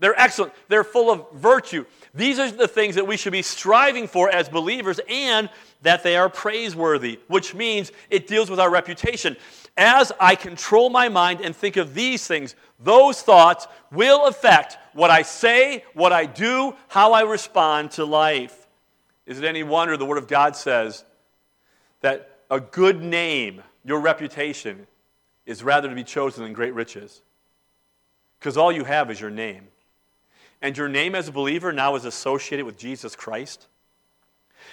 They're 0.00 0.18
excellent. 0.18 0.52
They're 0.68 0.84
full 0.84 1.10
of 1.10 1.32
virtue. 1.32 1.84
These 2.14 2.38
are 2.38 2.50
the 2.50 2.68
things 2.68 2.94
that 2.94 3.06
we 3.06 3.16
should 3.16 3.32
be 3.32 3.42
striving 3.42 4.06
for 4.06 4.30
as 4.30 4.48
believers 4.48 5.00
and 5.08 5.50
that 5.82 6.02
they 6.04 6.16
are 6.16 6.28
praiseworthy, 6.28 7.18
which 7.26 7.54
means 7.54 7.90
it 8.08 8.26
deals 8.26 8.48
with 8.48 8.60
our 8.60 8.70
reputation. 8.70 9.36
As 9.76 10.12
I 10.20 10.36
control 10.36 10.88
my 10.88 11.08
mind 11.08 11.40
and 11.40 11.54
think 11.54 11.76
of 11.76 11.94
these 11.94 12.26
things, 12.26 12.54
those 12.78 13.22
thoughts 13.22 13.66
will 13.90 14.26
affect 14.26 14.78
what 14.92 15.10
I 15.10 15.22
say, 15.22 15.84
what 15.94 16.12
I 16.12 16.26
do, 16.26 16.74
how 16.86 17.12
I 17.12 17.22
respond 17.22 17.92
to 17.92 18.04
life. 18.04 18.66
Is 19.26 19.38
it 19.38 19.44
any 19.44 19.64
wonder 19.64 19.96
the 19.96 20.06
Word 20.06 20.18
of 20.18 20.28
God 20.28 20.54
says 20.54 21.04
that 22.02 22.38
a 22.50 22.60
good 22.60 23.02
name, 23.02 23.62
your 23.84 24.00
reputation, 24.00 24.86
is 25.44 25.62
rather 25.62 25.88
to 25.88 25.94
be 25.94 26.04
chosen 26.04 26.44
than 26.44 26.52
great 26.52 26.74
riches? 26.74 27.20
Because 28.38 28.56
all 28.56 28.70
you 28.70 28.84
have 28.84 29.10
is 29.10 29.20
your 29.20 29.30
name 29.30 29.68
and 30.60 30.76
your 30.76 30.88
name 30.88 31.14
as 31.14 31.28
a 31.28 31.32
believer 31.32 31.72
now 31.72 31.94
is 31.94 32.04
associated 32.04 32.66
with 32.66 32.76
Jesus 32.76 33.14
Christ. 33.14 33.66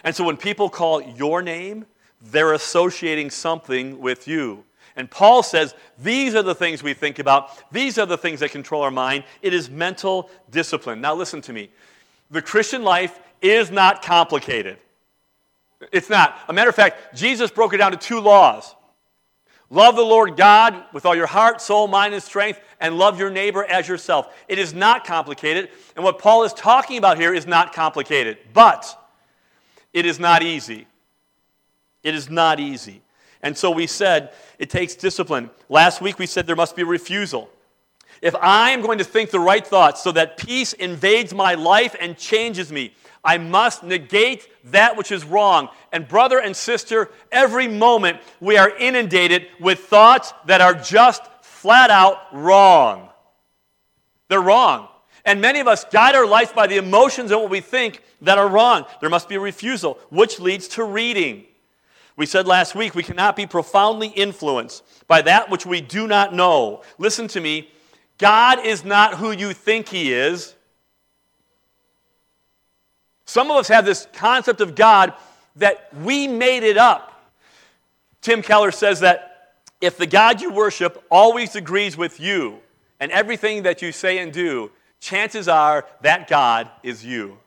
And 0.04 0.15
so 0.15 0.24
when 0.24 0.38
people 0.38 0.70
call 0.70 1.01
your 1.01 1.42
name, 1.42 1.86
they're 2.22 2.54
associating 2.54 3.30
something 3.30 4.00
with 4.00 4.27
you. 4.27 4.63
And 4.96 5.12
Paul 5.12 5.44
says 5.44 5.75
these 5.98 6.36
are 6.36 6.44
the 6.44 6.56
things 6.56 6.82
we 6.82 6.94
think 6.94 7.20
about, 7.20 7.50
these 7.72 7.98
are 7.98 8.06
the 8.06 8.18
things 8.18 8.39
that 8.39 8.51
control 8.51 8.82
our 8.82 8.92
mind. 8.92 9.24
It 9.42 9.54
is 9.54 9.70
mental 9.70 10.30
discipline. 10.50 11.01
Now, 11.01 11.15
listen 11.15 11.42
to 11.42 11.54
me. 11.54 11.70
The 12.32 12.42
Christian 12.42 12.84
life 12.84 13.20
is 13.42 13.70
not 13.72 14.01
complicated. 14.01 14.77
It's 15.92 16.10
not. 16.10 16.39
A 16.48 16.54
matter 16.54 16.70
of 16.70 16.75
fact, 16.75 17.15
Jesus 17.15 17.51
broke 17.51 17.74
it 17.74 17.77
down 17.77 17.92
to 17.92 17.98
two 17.98 18.20
laws 18.20 18.74
Love 19.69 19.95
the 19.95 20.01
Lord 20.01 20.38
God 20.38 20.84
with 20.93 21.05
all 21.05 21.15
your 21.15 21.27
heart, 21.27 21.60
soul, 21.60 21.88
mind, 21.88 22.13
and 22.13 22.22
strength, 22.22 22.60
and 22.79 22.98
love 22.98 23.19
your 23.19 23.31
neighbor 23.31 23.63
as 23.63 23.88
yourself. 23.88 24.34
It 24.48 24.60
is 24.60 24.74
not 24.74 25.05
complicated, 25.05 25.69
and 25.95 26.03
what 26.03 26.19
Paul 26.19 26.43
is 26.43 26.53
talking 26.53 26.98
about 26.98 27.17
here 27.17 27.34
is 27.34 27.48
not 27.48 27.74
complicated, 27.74 28.38
but 28.53 28.86
it 29.91 30.05
is 30.05 30.19
not 30.19 30.43
easy. 30.43 30.88
It 32.03 32.13
is 32.13 32.29
not 32.29 32.60
easy. 32.60 33.01
And 33.41 33.57
so 33.57 33.72
we 33.72 33.88
said 33.88 34.34
it 34.60 34.69
takes 34.69 34.95
discipline. 34.95 35.50
Last 35.69 36.01
week 36.01 36.19
we 36.19 36.25
said 36.25 36.45
there 36.48 36.55
must 36.55 36.75
be 36.75 36.84
a 36.84 36.86
refusal. 36.86 37.50
If 38.22 38.36
I 38.36 38.72
am 38.72 38.81
going 38.81 38.98
to 39.00 39.03
think 39.03 39.29
the 39.29 39.39
right 39.39 39.65
thoughts 39.65 40.01
so 40.03 40.12
that 40.13 40.38
peace 40.38 40.74
invades 40.74 41.34
my 41.34 41.55
life 41.55 41.95
and 42.00 42.17
changes 42.17 42.72
me, 42.72 42.93
I 43.25 43.39
must 43.39 43.84
negate 43.84 44.48
that 44.65 44.96
which 44.96 45.12
is 45.12 45.25
wrong. 45.25 45.70
And, 45.91 46.08
brother 46.08 46.39
and 46.39 46.55
sister, 46.55 47.10
every 47.32 47.67
moment 47.67 48.20
we 48.39 48.58
are 48.58 48.70
inundated 48.70 49.48
with 49.60 49.79
thoughts 49.79 50.34
that 50.46 50.62
are 50.62 50.75
just 50.75 51.24
flat 51.41 51.89
out 51.89 52.17
wrong. 52.32 53.10
They're 54.29 54.41
wrong. 54.41 54.88
And 55.25 55.41
many 55.41 55.60
of 55.60 55.67
us 55.67 55.84
guide 55.86 56.13
our 56.13 56.27
life 56.27 56.53
by 56.53 56.67
the 56.67 56.77
emotions 56.77 57.32
and 57.32 57.41
what 57.41 57.50
we 57.50 57.62
think 57.62 58.03
that 58.22 58.38
are 58.38 58.48
wrong. 58.48 58.86
There 59.01 59.10
must 59.10 59.27
be 59.27 59.36
a 59.36 59.39
refusal, 59.39 59.98
which 60.10 60.39
leads 60.39 60.67
to 60.70 60.84
reading. 60.84 61.46
We 62.15 62.25
said 62.25 62.48
last 62.48 62.75
week 62.75 62.96
we 62.96 63.03
cannot 63.03 63.36
be 63.36 63.46
profoundly 63.46 64.08
influenced 64.08 64.84
by 65.08 65.24
that 65.24 65.50
which 65.50 65.65
we 65.65 65.82
do 65.82 66.08
not 66.08 66.34
know. 66.34 66.84
Listen 66.98 67.27
to 67.29 67.41
me. 67.41 67.70
God 68.17 68.65
is 68.65 68.86
not 68.86 69.15
who 69.15 69.32
you 69.32 69.51
think 69.51 69.89
He 69.89 70.13
is. 70.13 70.55
Some 73.25 73.51
of 73.51 73.58
us 73.58 73.67
have 73.67 73.86
this 73.86 74.08
concept 74.13 74.62
of 74.62 74.75
God 74.75 75.13
that 75.55 75.89
we 76.01 76.27
made 76.27 76.63
it 76.63 76.77
up. 76.77 77.12
Tim 78.22 78.41
Keller 78.41 78.72
says 78.72 79.01
that 79.01 79.53
if 79.82 79.98
the 79.98 80.08
God 80.08 80.41
you 80.41 80.51
worship 80.51 81.03
always 81.10 81.55
agrees 81.55 81.98
with 81.98 82.20
you 82.20 82.60
and 83.00 83.12
everything 83.12 83.63
that 83.63 83.82
you 83.82 83.91
say 83.91 84.20
and 84.20 84.32
do, 84.32 84.72
chances 85.00 85.48
are 85.48 85.86
that 86.01 86.27
God 86.27 86.70
is 86.82 87.05
you. 87.05 87.38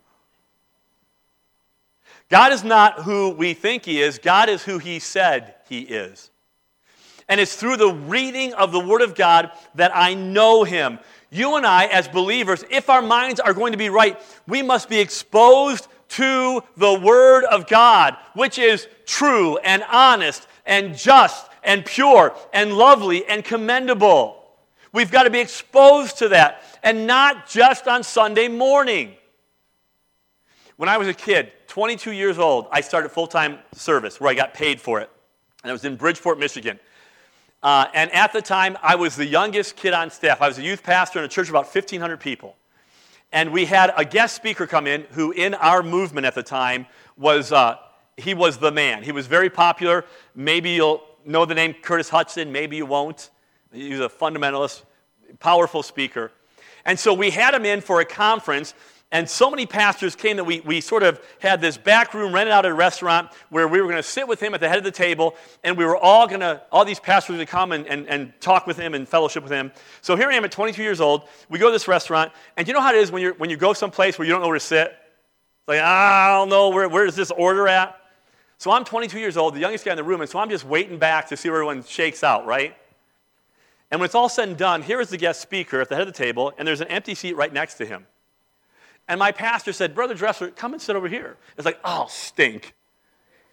God 2.29 2.53
is 2.53 2.63
not 2.63 3.03
who 3.03 3.31
we 3.31 3.55
think 3.55 3.85
He 3.85 4.03
is, 4.03 4.19
God 4.19 4.49
is 4.49 4.63
who 4.63 4.79
He 4.79 4.99
said 4.99 5.55
He 5.69 5.81
is. 5.81 6.31
And 7.29 7.41
it's 7.41 7.57
through 7.57 7.77
the 7.77 7.93
reading 7.93 8.55
of 8.55 8.73
the 8.73 8.81
Word 8.81 9.03
of 9.03 9.15
God 9.15 9.51
that 9.75 9.93
I 9.95 10.15
know 10.15 10.65
Him. 10.65 10.99
You 11.31 11.57
and 11.57 11.67
I, 11.67 11.87
as 11.87 12.09
believers, 12.09 12.65
if 12.71 12.89
our 12.89 13.03
minds 13.03 13.39
are 13.41 13.53
going 13.53 13.73
to 13.73 13.79
be 13.79 13.91
right, 13.91 14.19
we 14.47 14.63
must 14.63 14.89
be 14.89 14.99
exposed 14.99 15.87
to 16.11 16.63
the 16.77 16.95
Word 16.95 17.45
of 17.45 17.67
God, 17.67 18.17
which 18.35 18.59
is 18.59 18.89
true 19.05 19.59
and 19.59 19.85
honest 19.91 20.47
and 20.65 20.97
just 20.97 21.49
and 21.63 21.85
pure 21.85 22.35
and 22.53 22.73
lovely 22.73 23.27
and 23.27 23.45
commendable. 23.45 24.43
We've 24.93 25.11
got 25.11 25.25
to 25.25 25.31
be 25.31 25.41
exposed 25.41 26.19
to 26.19 26.29
that, 26.31 26.63
and 26.83 27.07
not 27.07 27.49
just 27.49 27.87
on 27.87 28.03
Sunday 28.03 28.49
morning. 28.49 29.15
When 30.77 30.89
I 30.89 30.97
was 30.97 31.09
a 31.09 31.15
kid, 31.15 31.53
22 31.67 32.13
years 32.13 32.39
old, 32.39 32.69
I 32.71 32.81
started 32.81 33.11
full 33.11 33.27
time 33.27 33.59
service 33.75 34.21
where 34.21 34.31
I 34.31 34.35
got 34.35 34.55
paid 34.55 34.81
for 34.81 35.01
it. 35.01 35.11
And 35.63 35.71
I 35.71 35.73
was 35.73 35.85
in 35.85 35.97
Bridgeport, 35.97 36.39
Michigan. 36.39 36.79
Uh, 37.63 37.87
and 37.93 38.13
at 38.13 38.33
the 38.33 38.41
time, 38.41 38.77
I 38.83 38.95
was 38.95 39.17
the 39.17 39.27
youngest 39.27 39.77
kid 39.77 39.93
on 39.93 40.11
staff. 40.11 40.41
I 40.41 40.49
was 40.49 40.59
a 40.59 40.63
youth 40.63 40.83
pastor 40.83 41.19
in 41.19 41.25
a 41.25 41.29
church 41.29 41.49
of 41.49 41.55
about 41.55 41.65
1,500 41.65 42.19
people. 42.21 42.57
And 43.33 43.53
we 43.53 43.65
had 43.65 43.93
a 43.97 44.05
guest 44.05 44.37
speaker 44.37 44.67
come 44.67 44.87
in 44.87 45.03
who, 45.11 45.33
in 45.33 45.55
our 45.55 45.83
movement 45.83 46.27
at 46.27 46.35
the 46.35 46.43
time, 46.43 46.87
was 47.17 47.53
uh, 47.53 47.77
he 48.17 48.33
was 48.33 48.59
the 48.59 48.71
man. 48.71 49.03
He 49.03 49.13
was 49.13 49.27
very 49.27 49.51
popular. 49.51 50.05
Maybe 50.35 50.71
you'll 50.71 51.03
know 51.25 51.45
the 51.45 51.55
name 51.55 51.75
Curtis 51.75 52.09
Hutson. 52.09 52.51
Maybe 52.51 52.77
you 52.77 52.87
won't. 52.87 53.31
He 53.73 53.91
was 53.91 54.01
a 54.01 54.09
fundamentalist, 54.09 54.83
powerful 55.41 55.83
speaker. 55.83 56.33
And 56.85 56.99
so 56.99 57.13
we 57.13 57.31
had 57.31 57.55
him 57.55 57.67
in 57.67 57.81
for 57.81 58.01
a 58.01 58.05
conference 58.05 58.73
and 59.11 59.29
so 59.29 59.51
many 59.51 59.65
pastors 59.65 60.15
came 60.15 60.37
that 60.37 60.45
we, 60.45 60.61
we 60.61 60.83
sort 60.83 61.03
of 61.03 61.19
had 61.39 61.63
this 61.63 61.79
back 61.79 62.13
room 62.13 62.35
rented 62.35 62.53
out 62.53 62.67
at 62.67 62.71
a 62.71 62.75
restaurant 62.75 63.31
where 63.49 63.67
we 63.67 63.81
were 63.81 63.87
going 63.87 63.97
to 63.97 64.03
sit 64.03 64.29
with 64.29 64.39
him 64.39 64.53
at 64.53 64.61
the 64.61 64.69
head 64.69 64.77
of 64.77 64.85
the 64.85 64.91
table, 64.91 65.35
and 65.65 65.79
we 65.79 65.85
were 65.87 65.97
all 65.97 66.27
going 66.27 66.41
to, 66.41 66.61
all 66.71 66.85
these 66.85 67.01
pastors 67.01 67.39
would 67.39 67.49
come 67.49 67.73
and, 67.73 67.87
and, 67.87 68.07
and 68.07 68.35
talk 68.41 68.67
with 68.67 68.77
him 68.77 68.93
and 68.93 69.09
fellowship 69.09 69.43
with 69.43 69.53
him. 69.53 69.73
So 70.03 70.15
here 70.15 70.29
I 70.29 70.35
am 70.35 70.45
at 70.45 70.53
22 70.53 70.83
years 70.83 71.01
old. 71.01 71.23
We 71.49 71.59
go 71.59 71.67
to 71.67 71.73
this 71.73 71.89
restaurant, 71.89 72.33
and 72.59 72.69
you 72.69 72.75
know 72.75 72.83
how 72.83 72.93
it 72.93 72.97
is 72.97 73.11
when, 73.11 73.23
you're, 73.23 73.33
when 73.35 73.49
you 73.49 73.57
go 73.57 73.73
someplace 73.73 74.19
where 74.19 74.27
you 74.27 74.33
don't 74.33 74.43
know 74.43 74.49
where 74.49 74.59
to 74.59 74.65
sit? 74.65 74.89
It's 74.89 75.69
like, 75.69 75.81
I 75.81 76.29
don't 76.37 76.51
know, 76.51 76.69
where, 76.69 76.87
where 76.91 77.07
is 77.07 77.17
this 77.17 77.31
order 77.31 77.67
at? 77.67 77.99
So 78.59 78.71
I'm 78.73 78.85
22 78.85 79.19
years 79.19 79.39
old, 79.39 79.55
the 79.55 79.61
youngest 79.61 79.87
guy 79.87 79.93
in 79.93 79.97
the 79.97 80.05
room, 80.05 80.21
and 80.21 80.29
so 80.29 80.39
I'm 80.39 80.51
just 80.51 80.67
waiting 80.67 80.99
back 80.99 81.29
to 81.29 81.37
see 81.37 81.49
where 81.49 81.63
everyone 81.63 81.83
shakes 81.83 82.23
out, 82.23 82.45
right? 82.45 82.77
And 83.91 84.01
when 84.01 84.05
it's 84.05 84.15
all 84.15 84.29
said 84.29 84.49
and 84.49 84.59
done, 84.59 84.83
here 84.83 85.01
is 85.01 85.09
the 85.09 85.17
guest 85.17 85.41
speaker 85.41 85.81
at 85.81 85.89
the 85.89 85.95
head 85.95 86.07
of 86.07 86.13
the 86.13 86.19
table, 86.19 86.53
and 86.59 86.69
there's 86.69 86.83
an 86.83 86.89
empty 86.89 87.15
seat 87.15 87.37
right 87.37 87.53
next 87.53 87.77
to 87.77 87.87
him. 87.87 88.05
And 89.09 89.19
my 89.19 89.33
pastor 89.33 89.73
said, 89.73 89.95
Brother 89.95 90.15
Dresser, 90.15 90.51
come 90.51 90.75
and 90.75 90.83
sit 90.83 90.95
over 90.95 91.09
here. 91.09 91.37
It's 91.57 91.65
like, 91.65 91.81
oh, 91.83 92.07
stink. 92.11 92.75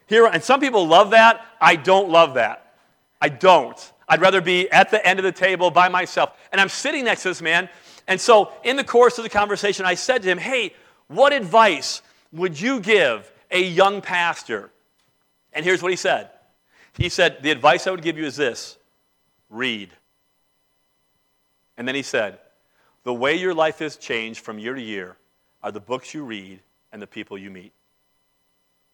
Here, 0.07 0.25
and 0.25 0.43
some 0.43 0.59
people 0.59 0.85
love 0.85 1.11
that. 1.11 1.45
I 1.59 1.77
don't 1.77 2.09
love 2.09 2.33
that. 2.35 2.75
I 3.21 3.29
don't. 3.29 3.93
I'd 4.07 4.21
rather 4.21 4.41
be 4.41 4.69
at 4.69 4.91
the 4.91 5.03
end 5.05 5.17
of 5.17 5.23
the 5.23 5.31
table 5.31 5.71
by 5.71 5.89
myself. 5.89 6.37
And 6.51 6.59
I'm 6.59 6.69
sitting 6.69 7.05
next 7.05 7.23
to 7.23 7.29
this 7.29 7.41
man. 7.41 7.69
And 8.07 8.21
so, 8.21 8.51
in 8.63 8.75
the 8.75 8.83
course 8.83 9.17
of 9.17 9.23
the 9.23 9.29
conversation, 9.29 9.85
I 9.85 9.95
said 9.95 10.21
to 10.21 10.29
him, 10.29 10.37
Hey, 10.37 10.75
what 11.07 11.33
advice 11.33 12.03
would 12.31 12.59
you 12.59 12.79
give 12.79 13.31
a 13.49 13.63
young 13.63 14.01
pastor? 14.01 14.69
And 15.53 15.65
here's 15.65 15.81
what 15.81 15.91
he 15.91 15.95
said 15.95 16.29
He 16.93 17.09
said, 17.09 17.41
The 17.41 17.49
advice 17.49 17.87
I 17.87 17.91
would 17.91 18.03
give 18.03 18.17
you 18.17 18.25
is 18.25 18.35
this 18.35 18.77
read. 19.49 19.89
And 21.77 21.87
then 21.87 21.95
he 21.95 22.03
said, 22.03 22.37
The 23.05 23.13
way 23.13 23.35
your 23.35 23.55
life 23.55 23.79
has 23.79 23.97
changed 23.97 24.41
from 24.41 24.59
year 24.59 24.75
to 24.75 24.81
year 24.81 25.17
are 25.65 25.71
the 25.71 25.79
books 25.79 26.13
you 26.13 26.23
read 26.23 26.59
and 26.91 27.01
the 27.01 27.07
people 27.07 27.39
you 27.39 27.49
meet. 27.49 27.73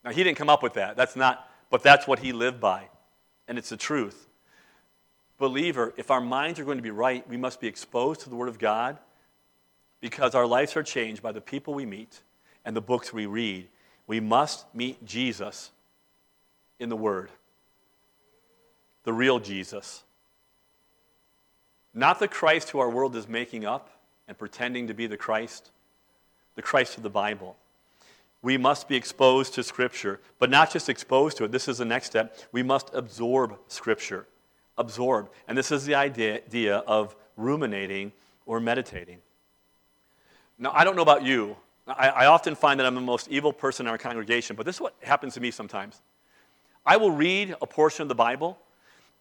Now, 0.05 0.11
he 0.11 0.23
didn't 0.23 0.37
come 0.37 0.49
up 0.49 0.63
with 0.63 0.75
that. 0.75 0.95
That's 0.95 1.17
not, 1.17 1.51
but 1.69 1.83
that's 1.83 2.07
what 2.07 2.19
he 2.19 2.31
lived 2.31 2.61
by. 2.61 2.87
And 3.49 3.57
it's 3.57 3.67
the 3.67 3.77
truth. 3.77 4.29
Believer, 5.37 5.93
if 5.97 6.09
our 6.11 6.21
minds 6.21 6.61
are 6.61 6.63
going 6.63 6.77
to 6.77 6.81
be 6.81 6.89
right, 6.89 7.27
we 7.27 7.35
must 7.35 7.59
be 7.59 7.67
exposed 7.67 8.21
to 8.21 8.29
the 8.29 8.37
Word 8.37 8.47
of 8.47 8.57
God 8.57 8.97
because 9.99 10.33
our 10.33 10.47
lives 10.47 10.77
are 10.77 10.81
changed 10.81 11.21
by 11.21 11.33
the 11.33 11.41
people 11.41 11.73
we 11.73 11.85
meet 11.85 12.21
and 12.63 12.73
the 12.73 12.81
books 12.81 13.11
we 13.11 13.25
read. 13.25 13.67
We 14.07 14.21
must 14.21 14.73
meet 14.73 15.03
Jesus 15.03 15.71
in 16.79 16.87
the 16.87 16.95
Word, 16.95 17.31
the 19.03 19.11
real 19.11 19.39
Jesus. 19.39 20.03
Not 21.93 22.19
the 22.19 22.29
Christ 22.29 22.69
who 22.69 22.79
our 22.79 22.89
world 22.89 23.13
is 23.17 23.27
making 23.27 23.65
up 23.65 23.89
and 24.25 24.37
pretending 24.37 24.87
to 24.87 24.93
be 24.93 25.07
the 25.07 25.17
Christ 25.17 25.69
the 26.55 26.61
Christ 26.61 26.97
of 26.97 27.03
the 27.03 27.09
Bible. 27.09 27.57
We 28.41 28.57
must 28.57 28.87
be 28.87 28.95
exposed 28.95 29.53
to 29.55 29.63
Scripture, 29.63 30.19
but 30.39 30.49
not 30.49 30.71
just 30.71 30.89
exposed 30.89 31.37
to 31.37 31.43
it. 31.43 31.51
This 31.51 31.67
is 31.67 31.77
the 31.77 31.85
next 31.85 32.07
step. 32.07 32.37
We 32.51 32.63
must 32.63 32.89
absorb 32.93 33.57
Scripture. 33.67 34.27
Absorb. 34.77 35.29
And 35.47 35.57
this 35.57 35.71
is 35.71 35.85
the 35.85 35.95
idea 35.95 36.77
of 36.87 37.15
ruminating 37.37 38.13
or 38.45 38.59
meditating. 38.59 39.19
Now, 40.57 40.71
I 40.73 40.83
don't 40.83 40.95
know 40.95 41.01
about 41.01 41.23
you. 41.23 41.55
I, 41.87 42.27
often 42.27 42.55
find 42.55 42.79
that 42.79 42.85
I'm 42.85 42.95
the 42.95 43.01
most 43.01 43.27
evil 43.29 43.51
person 43.51 43.85
in 43.85 43.91
our 43.91 43.97
congregation, 43.97 44.55
but 44.55 44.65
this 44.65 44.75
is 44.75 44.81
what 44.81 44.95
happens 45.01 45.33
to 45.33 45.39
me 45.41 45.51
sometimes. 45.51 46.01
I 46.85 46.97
will 46.97 47.11
read 47.11 47.55
a 47.61 47.67
portion 47.67 48.03
of 48.03 48.07
the 48.07 48.15
Bible, 48.15 48.59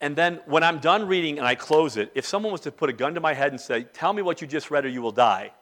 and 0.01 0.15
then 0.15 0.41
when 0.47 0.63
I'm 0.63 0.79
done 0.79 1.09
reading 1.09 1.39
and 1.39 1.47
I 1.47 1.55
close 1.55 1.97
it, 1.97 2.13
if 2.15 2.27
someone 2.27 2.53
was 2.53 2.61
to 2.63 2.73
put 2.73 2.91
a 2.91 2.93
gun 2.93 3.15
to 3.15 3.21
my 3.21 3.35
head 3.35 3.53
and 3.53 3.61
say, 3.61 3.85
Tell 3.85 4.13
me 4.13 4.23
what 4.23 4.41
you 4.41 4.47
just 4.47 4.71
read 4.71 4.85
or 4.85 4.89
you 4.89 5.03
will 5.03 5.11
die, 5.11 5.53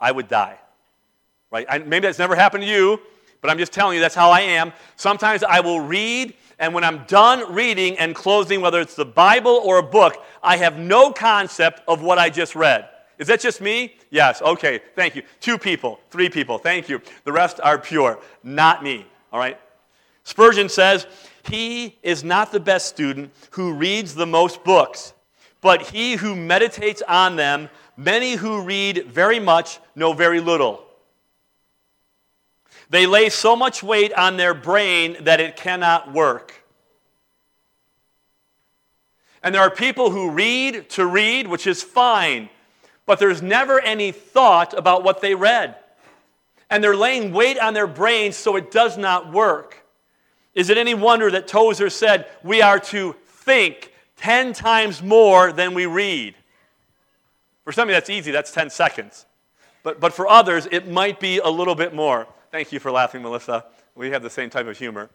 I 0.00 0.12
would 0.12 0.28
die. 0.28 0.58
Right? 1.50 1.66
I, 1.68 1.78
maybe 1.78 2.06
that's 2.06 2.18
never 2.18 2.34
happened 2.34 2.64
to 2.64 2.68
you, 2.68 3.00
but 3.40 3.50
I'm 3.50 3.58
just 3.58 3.72
telling 3.72 3.94
you 3.94 4.00
that's 4.00 4.14
how 4.14 4.30
I 4.30 4.40
am. 4.40 4.72
Sometimes 4.96 5.42
I 5.42 5.60
will 5.60 5.80
read, 5.80 6.34
and 6.58 6.74
when 6.74 6.84
I'm 6.84 7.04
done 7.04 7.52
reading 7.52 7.98
and 7.98 8.14
closing, 8.14 8.60
whether 8.60 8.80
it's 8.80 8.94
the 8.94 9.04
Bible 9.04 9.60
or 9.64 9.78
a 9.78 9.82
book, 9.82 10.24
I 10.42 10.56
have 10.56 10.78
no 10.78 11.12
concept 11.12 11.82
of 11.86 12.02
what 12.02 12.18
I 12.18 12.30
just 12.30 12.54
read. 12.56 12.88
Is 13.18 13.28
that 13.28 13.40
just 13.40 13.60
me? 13.60 13.94
Yes. 14.10 14.42
Okay. 14.42 14.80
Thank 14.94 15.16
you. 15.16 15.22
Two 15.40 15.58
people, 15.58 16.00
three 16.10 16.28
people. 16.28 16.58
Thank 16.58 16.88
you. 16.88 17.00
The 17.24 17.32
rest 17.32 17.60
are 17.62 17.78
pure. 17.78 18.20
Not 18.42 18.82
me. 18.82 19.06
All 19.32 19.38
right? 19.38 19.58
Spurgeon 20.24 20.68
says, 20.68 21.06
He 21.44 21.96
is 22.02 22.24
not 22.24 22.52
the 22.52 22.60
best 22.60 22.86
student 22.86 23.32
who 23.50 23.72
reads 23.72 24.14
the 24.14 24.26
most 24.26 24.64
books, 24.64 25.14
but 25.60 25.82
he 25.82 26.16
who 26.16 26.36
meditates 26.36 27.02
on 27.08 27.36
them 27.36 27.70
Many 27.96 28.34
who 28.34 28.62
read 28.62 29.06
very 29.06 29.40
much 29.40 29.78
know 29.94 30.12
very 30.12 30.40
little. 30.40 30.84
They 32.90 33.06
lay 33.06 33.30
so 33.30 33.56
much 33.56 33.82
weight 33.82 34.12
on 34.12 34.36
their 34.36 34.54
brain 34.54 35.16
that 35.24 35.40
it 35.40 35.56
cannot 35.56 36.12
work. 36.12 36.52
And 39.42 39.54
there 39.54 39.62
are 39.62 39.70
people 39.70 40.10
who 40.10 40.30
read 40.30 40.88
to 40.90 41.06
read, 41.06 41.46
which 41.46 41.66
is 41.66 41.82
fine, 41.82 42.48
but 43.06 43.18
there's 43.18 43.42
never 43.42 43.80
any 43.80 44.12
thought 44.12 44.74
about 44.74 45.04
what 45.04 45.20
they 45.20 45.34
read. 45.34 45.76
And 46.68 46.82
they're 46.82 46.96
laying 46.96 47.32
weight 47.32 47.58
on 47.58 47.72
their 47.74 47.86
brains 47.86 48.36
so 48.36 48.56
it 48.56 48.70
does 48.70 48.98
not 48.98 49.32
work. 49.32 49.84
Is 50.54 50.70
it 50.70 50.78
any 50.78 50.94
wonder 50.94 51.30
that 51.30 51.46
Tozer 51.46 51.90
said 51.90 52.26
we 52.42 52.60
are 52.62 52.80
to 52.80 53.14
think 53.26 53.92
10 54.16 54.52
times 54.52 55.02
more 55.02 55.52
than 55.52 55.74
we 55.74 55.86
read? 55.86 56.34
For 57.66 57.72
some 57.72 57.88
of 57.88 57.90
you, 57.90 57.94
that's 57.94 58.10
easy, 58.10 58.30
that's 58.30 58.52
10 58.52 58.70
seconds. 58.70 59.26
But, 59.82 59.98
but 59.98 60.12
for 60.12 60.28
others, 60.28 60.68
it 60.70 60.88
might 60.88 61.18
be 61.18 61.38
a 61.38 61.48
little 61.48 61.74
bit 61.74 61.92
more. 61.92 62.28
Thank 62.52 62.70
you 62.70 62.78
for 62.78 62.92
laughing, 62.92 63.22
Melissa. 63.22 63.64
We 63.96 64.10
have 64.10 64.22
the 64.22 64.30
same 64.30 64.50
type 64.50 64.68
of 64.68 64.78
humor. 64.78 65.10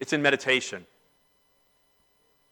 It's 0.00 0.14
in 0.14 0.22
meditation. 0.22 0.86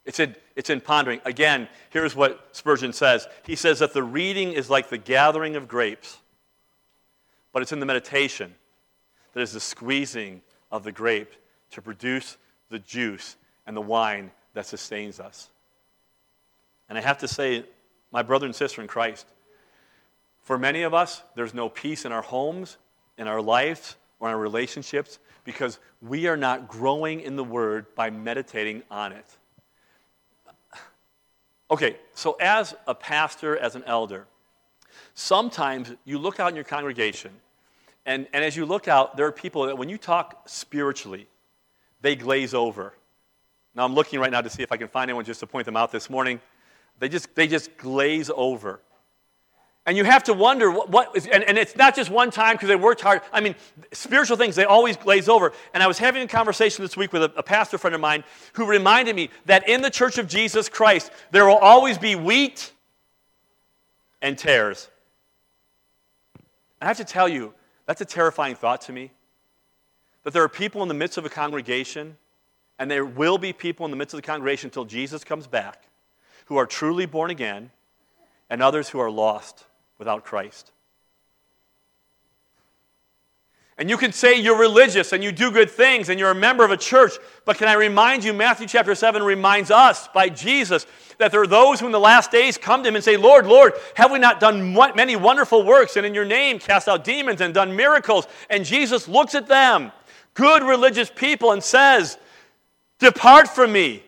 It's 0.04 0.20
in, 0.20 0.36
it's 0.56 0.68
in 0.68 0.82
pondering. 0.82 1.22
Again, 1.24 1.68
here's 1.88 2.14
what 2.14 2.50
Spurgeon 2.52 2.92
says 2.92 3.26
He 3.44 3.56
says 3.56 3.78
that 3.78 3.94
the 3.94 4.02
reading 4.02 4.52
is 4.52 4.68
like 4.68 4.90
the 4.90 4.98
gathering 4.98 5.56
of 5.56 5.66
grapes, 5.66 6.18
but 7.54 7.62
it's 7.62 7.72
in 7.72 7.80
the 7.80 7.86
meditation 7.86 8.54
that 9.32 9.40
is 9.40 9.52
the 9.52 9.60
squeezing 9.60 10.42
of 10.70 10.84
the 10.84 10.92
grape 10.92 11.32
to 11.70 11.80
produce 11.80 12.36
the 12.68 12.78
juice 12.78 13.36
and 13.66 13.74
the 13.74 13.80
wine 13.80 14.30
that 14.52 14.66
sustains 14.66 15.18
us. 15.18 15.48
And 16.90 16.98
I 16.98 17.00
have 17.00 17.18
to 17.18 17.28
say, 17.28 17.64
my 18.10 18.22
brother 18.22 18.46
and 18.46 18.54
sister 18.54 18.80
in 18.80 18.88
Christ. 18.88 19.26
For 20.42 20.58
many 20.58 20.82
of 20.82 20.94
us, 20.94 21.22
there's 21.34 21.54
no 21.54 21.68
peace 21.68 22.04
in 22.04 22.12
our 22.12 22.22
homes, 22.22 22.78
in 23.18 23.28
our 23.28 23.42
lives, 23.42 23.96
or 24.20 24.28
in 24.28 24.34
our 24.34 24.40
relationships 24.40 25.18
because 25.44 25.78
we 26.02 26.26
are 26.26 26.36
not 26.36 26.68
growing 26.68 27.20
in 27.20 27.36
the 27.36 27.44
Word 27.44 27.86
by 27.94 28.10
meditating 28.10 28.82
on 28.90 29.12
it. 29.12 29.24
Okay, 31.70 31.96
so 32.14 32.36
as 32.40 32.74
a 32.86 32.94
pastor, 32.94 33.56
as 33.56 33.74
an 33.74 33.84
elder, 33.84 34.26
sometimes 35.14 35.92
you 36.04 36.18
look 36.18 36.40
out 36.40 36.48
in 36.48 36.54
your 36.54 36.64
congregation, 36.64 37.30
and, 38.06 38.26
and 38.32 38.42
as 38.42 38.56
you 38.56 38.64
look 38.64 38.88
out, 38.88 39.16
there 39.16 39.26
are 39.26 39.32
people 39.32 39.66
that 39.66 39.76
when 39.76 39.88
you 39.88 39.98
talk 39.98 40.48
spiritually, 40.48 41.26
they 42.00 42.16
glaze 42.16 42.54
over. 42.54 42.94
Now 43.74 43.84
I'm 43.84 43.94
looking 43.94 44.18
right 44.18 44.30
now 44.30 44.40
to 44.40 44.50
see 44.50 44.62
if 44.62 44.72
I 44.72 44.76
can 44.78 44.88
find 44.88 45.10
anyone 45.10 45.24
just 45.24 45.40
to 45.40 45.46
point 45.46 45.66
them 45.66 45.76
out 45.76 45.92
this 45.92 46.08
morning. 46.08 46.40
They 46.98 47.08
just, 47.08 47.34
they 47.34 47.46
just 47.46 47.76
glaze 47.76 48.30
over. 48.34 48.80
And 49.86 49.96
you 49.96 50.04
have 50.04 50.24
to 50.24 50.34
wonder 50.34 50.70
what, 50.70 50.90
what 50.90 51.16
is, 51.16 51.26
and, 51.26 51.42
and 51.44 51.56
it's 51.56 51.74
not 51.74 51.96
just 51.96 52.10
one 52.10 52.30
time 52.30 52.56
because 52.56 52.68
they 52.68 52.76
worked 52.76 53.00
hard. 53.00 53.22
I 53.32 53.40
mean, 53.40 53.54
spiritual 53.92 54.36
things, 54.36 54.54
they 54.54 54.66
always 54.66 54.98
glaze 54.98 55.30
over. 55.30 55.52
And 55.72 55.82
I 55.82 55.86
was 55.86 55.98
having 55.98 56.22
a 56.22 56.26
conversation 56.26 56.84
this 56.84 56.94
week 56.94 57.12
with 57.12 57.22
a, 57.22 57.32
a 57.36 57.42
pastor 57.42 57.78
friend 57.78 57.94
of 57.94 58.00
mine 58.00 58.22
who 58.52 58.66
reminded 58.66 59.16
me 59.16 59.30
that 59.46 59.66
in 59.66 59.80
the 59.80 59.88
church 59.88 60.18
of 60.18 60.28
Jesus 60.28 60.68
Christ, 60.68 61.10
there 61.30 61.46
will 61.46 61.56
always 61.56 61.96
be 61.96 62.16
wheat 62.16 62.70
and 64.20 64.36
tares. 64.36 64.90
I 66.82 66.86
have 66.86 66.98
to 66.98 67.04
tell 67.04 67.28
you, 67.28 67.54
that's 67.86 68.02
a 68.02 68.04
terrifying 68.04 68.56
thought 68.56 68.82
to 68.82 68.92
me. 68.92 69.10
That 70.24 70.34
there 70.34 70.42
are 70.42 70.50
people 70.50 70.82
in 70.82 70.88
the 70.88 70.94
midst 70.94 71.16
of 71.16 71.24
a 71.24 71.30
congregation, 71.30 72.18
and 72.78 72.90
there 72.90 73.06
will 73.06 73.38
be 73.38 73.54
people 73.54 73.86
in 73.86 73.90
the 73.90 73.96
midst 73.96 74.12
of 74.12 74.18
the 74.18 74.26
congregation 74.26 74.68
until 74.68 74.84
Jesus 74.84 75.24
comes 75.24 75.46
back, 75.46 75.87
who 76.48 76.56
are 76.56 76.66
truly 76.66 77.06
born 77.06 77.30
again, 77.30 77.70
and 78.48 78.62
others 78.62 78.88
who 78.88 78.98
are 78.98 79.10
lost 79.10 79.66
without 79.98 80.24
Christ. 80.24 80.72
And 83.76 83.88
you 83.88 83.96
can 83.96 84.12
say 84.12 84.40
you're 84.40 84.58
religious 84.58 85.12
and 85.12 85.22
you 85.22 85.30
do 85.30 85.52
good 85.52 85.70
things 85.70 86.08
and 86.08 86.18
you're 86.18 86.32
a 86.32 86.34
member 86.34 86.64
of 86.64 86.72
a 86.72 86.76
church, 86.76 87.12
but 87.44 87.58
can 87.58 87.68
I 87.68 87.74
remind 87.74 88.24
you, 88.24 88.32
Matthew 88.32 88.66
chapter 88.66 88.94
7 88.94 89.22
reminds 89.22 89.70
us 89.70 90.08
by 90.08 90.30
Jesus 90.30 90.84
that 91.18 91.30
there 91.30 91.42
are 91.42 91.46
those 91.46 91.78
who 91.78 91.86
in 91.86 91.92
the 91.92 92.00
last 92.00 92.32
days 92.32 92.58
come 92.58 92.82
to 92.82 92.88
him 92.88 92.96
and 92.96 93.04
say, 93.04 93.16
Lord, 93.16 93.46
Lord, 93.46 93.74
have 93.94 94.10
we 94.10 94.18
not 94.18 94.40
done 94.40 94.74
many 94.96 95.14
wonderful 95.14 95.64
works 95.64 95.96
and 95.96 96.04
in 96.04 96.14
your 96.14 96.24
name 96.24 96.58
cast 96.58 96.88
out 96.88 97.04
demons 97.04 97.40
and 97.40 97.54
done 97.54 97.76
miracles? 97.76 98.26
And 98.50 98.64
Jesus 98.64 99.06
looks 99.06 99.34
at 99.36 99.46
them, 99.46 99.92
good 100.34 100.64
religious 100.64 101.10
people, 101.14 101.52
and 101.52 101.62
says, 101.62 102.18
Depart 102.98 103.48
from 103.48 103.70
me. 103.70 104.02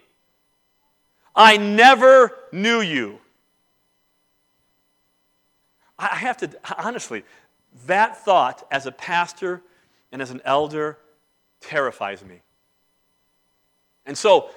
I 1.34 1.56
never 1.56 2.37
knew 2.52 2.80
you. 2.80 3.18
I 5.99 6.16
have 6.16 6.38
to, 6.38 6.50
honestly, 6.78 7.25
that 7.87 8.25
thought 8.25 8.66
as 8.70 8.87
a 8.87 8.92
pastor 8.92 9.62
and 10.12 10.22
as 10.22 10.30
an 10.30 10.40
elder 10.44 10.99
terrifies 11.60 12.25
me. 12.25 12.40
And 14.06 14.16
so 14.16 14.50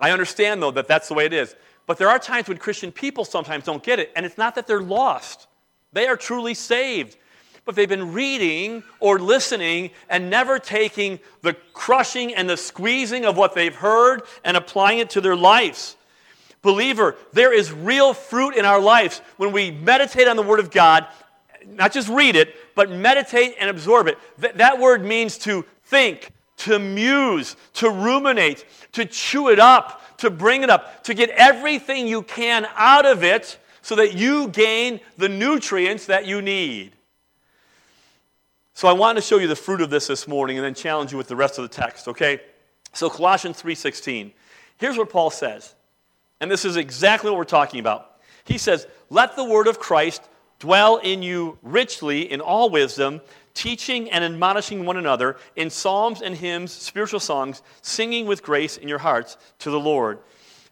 I 0.00 0.10
understand, 0.10 0.62
though, 0.62 0.72
that 0.72 0.88
that's 0.88 1.08
the 1.08 1.14
way 1.14 1.24
it 1.24 1.32
is. 1.32 1.54
But 1.86 1.98
there 1.98 2.08
are 2.08 2.18
times 2.18 2.48
when 2.48 2.58
Christian 2.58 2.92
people 2.92 3.24
sometimes 3.24 3.64
don't 3.64 3.82
get 3.82 3.98
it, 3.98 4.12
and 4.14 4.26
it's 4.26 4.36
not 4.36 4.56
that 4.56 4.66
they're 4.66 4.82
lost. 4.82 5.46
They 5.92 6.06
are 6.06 6.16
truly 6.16 6.54
saved. 6.54 7.16
But 7.64 7.76
they've 7.76 7.88
been 7.88 8.12
reading 8.12 8.82
or 8.98 9.18
listening 9.18 9.90
and 10.08 10.30
never 10.30 10.58
taking 10.58 11.20
the 11.42 11.54
crushing 11.74 12.34
and 12.34 12.48
the 12.48 12.56
squeezing 12.56 13.24
of 13.24 13.36
what 13.36 13.54
they've 13.54 13.74
heard 13.74 14.22
and 14.42 14.56
applying 14.56 14.98
it 14.98 15.10
to 15.10 15.20
their 15.20 15.36
lives. 15.36 15.96
Believer, 16.62 17.16
there 17.32 17.52
is 17.52 17.72
real 17.72 18.14
fruit 18.14 18.56
in 18.56 18.64
our 18.64 18.80
lives 18.80 19.20
when 19.36 19.52
we 19.52 19.70
meditate 19.70 20.28
on 20.28 20.36
the 20.36 20.42
Word 20.42 20.60
of 20.60 20.70
God, 20.70 21.06
not 21.66 21.92
just 21.92 22.08
read 22.08 22.36
it, 22.36 22.54
but 22.74 22.90
meditate 22.90 23.56
and 23.58 23.70
absorb 23.70 24.06
it. 24.06 24.18
Th- 24.40 24.54
that 24.54 24.78
word 24.78 25.04
means 25.04 25.38
to 25.38 25.64
think, 25.84 26.32
to 26.58 26.78
muse, 26.78 27.56
to 27.74 27.90
ruminate, 27.90 28.64
to 28.92 29.04
chew 29.04 29.48
it 29.48 29.58
up, 29.58 30.16
to 30.18 30.30
bring 30.30 30.62
it 30.62 30.70
up, 30.70 31.04
to 31.04 31.14
get 31.14 31.30
everything 31.30 32.06
you 32.06 32.22
can 32.22 32.66
out 32.74 33.06
of 33.06 33.22
it 33.22 33.58
so 33.82 33.96
that 33.96 34.14
you 34.14 34.48
gain 34.48 35.00
the 35.16 35.28
nutrients 35.28 36.06
that 36.06 36.26
you 36.26 36.42
need. 36.42 36.92
So 38.74 38.86
I 38.86 38.92
want 38.92 39.16
to 39.16 39.22
show 39.22 39.38
you 39.38 39.48
the 39.48 39.56
fruit 39.56 39.80
of 39.80 39.90
this 39.90 40.06
this 40.06 40.28
morning 40.28 40.56
and 40.56 40.64
then 40.64 40.74
challenge 40.74 41.10
you 41.10 41.18
with 41.18 41.28
the 41.28 41.36
rest 41.36 41.58
of 41.58 41.62
the 41.62 41.68
text, 41.68 42.06
okay? 42.08 42.40
So 42.92 43.10
Colossians 43.10 43.60
3:16. 43.60 44.32
Here's 44.76 44.96
what 44.96 45.10
Paul 45.10 45.30
says. 45.30 45.74
And 46.40 46.50
this 46.50 46.64
is 46.64 46.76
exactly 46.76 47.30
what 47.30 47.38
we're 47.38 47.44
talking 47.44 47.80
about. 47.80 48.20
He 48.44 48.58
says, 48.58 48.86
Let 49.10 49.36
the 49.36 49.44
word 49.44 49.66
of 49.66 49.78
Christ 49.78 50.22
dwell 50.58 50.96
in 50.98 51.22
you 51.22 51.58
richly 51.62 52.30
in 52.30 52.40
all 52.40 52.70
wisdom, 52.70 53.20
teaching 53.54 54.10
and 54.10 54.24
admonishing 54.24 54.86
one 54.86 54.96
another 54.96 55.36
in 55.56 55.70
psalms 55.70 56.22
and 56.22 56.34
hymns, 56.34 56.72
spiritual 56.72 57.20
songs, 57.20 57.62
singing 57.82 58.26
with 58.26 58.42
grace 58.42 58.76
in 58.76 58.88
your 58.88 58.98
hearts 58.98 59.36
to 59.60 59.70
the 59.70 59.80
Lord. 59.80 60.18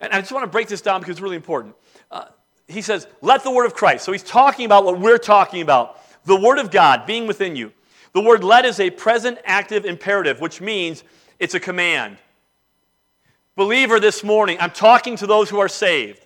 And 0.01 0.13
I 0.13 0.21
just 0.21 0.33
want 0.33 0.45
to 0.45 0.51
break 0.51 0.69
this 0.69 0.81
down 0.81 1.01
because 1.01 1.13
it's 1.13 1.21
really 1.21 1.37
important. 1.37 1.75
Uh, 2.11 2.27
he 2.69 2.83
says, 2.83 3.07
Let 3.21 3.43
the 3.43 3.51
word 3.51 3.67
of 3.67 3.75
Christ. 3.75 4.05
So 4.05 4.13
he's 4.13 4.23
talking 4.23 4.67
about 4.67 4.85
what 4.85 5.01
we're 5.01 5.19
talking 5.19 5.63
about 5.63 6.01
the 6.25 6.37
word 6.37 6.59
of 6.59 6.71
God 6.71 7.07
being 7.07 7.27
within 7.27 7.57
you. 7.57 7.73
The 8.13 8.21
word 8.21 8.43
let 8.43 8.65
is 8.65 8.81
a 8.81 8.91
present 8.91 9.39
active 9.45 9.85
imperative, 9.85 10.41
which 10.41 10.61
means 10.61 11.05
it's 11.39 11.55
a 11.55 11.61
command. 11.61 12.19
Believer, 13.57 13.99
this 13.99 14.23
morning, 14.23 14.59
I'm 14.61 14.71
talking 14.71 15.17
to 15.17 15.27
those 15.27 15.49
who 15.49 15.59
are 15.59 15.69
saved. 15.69 16.21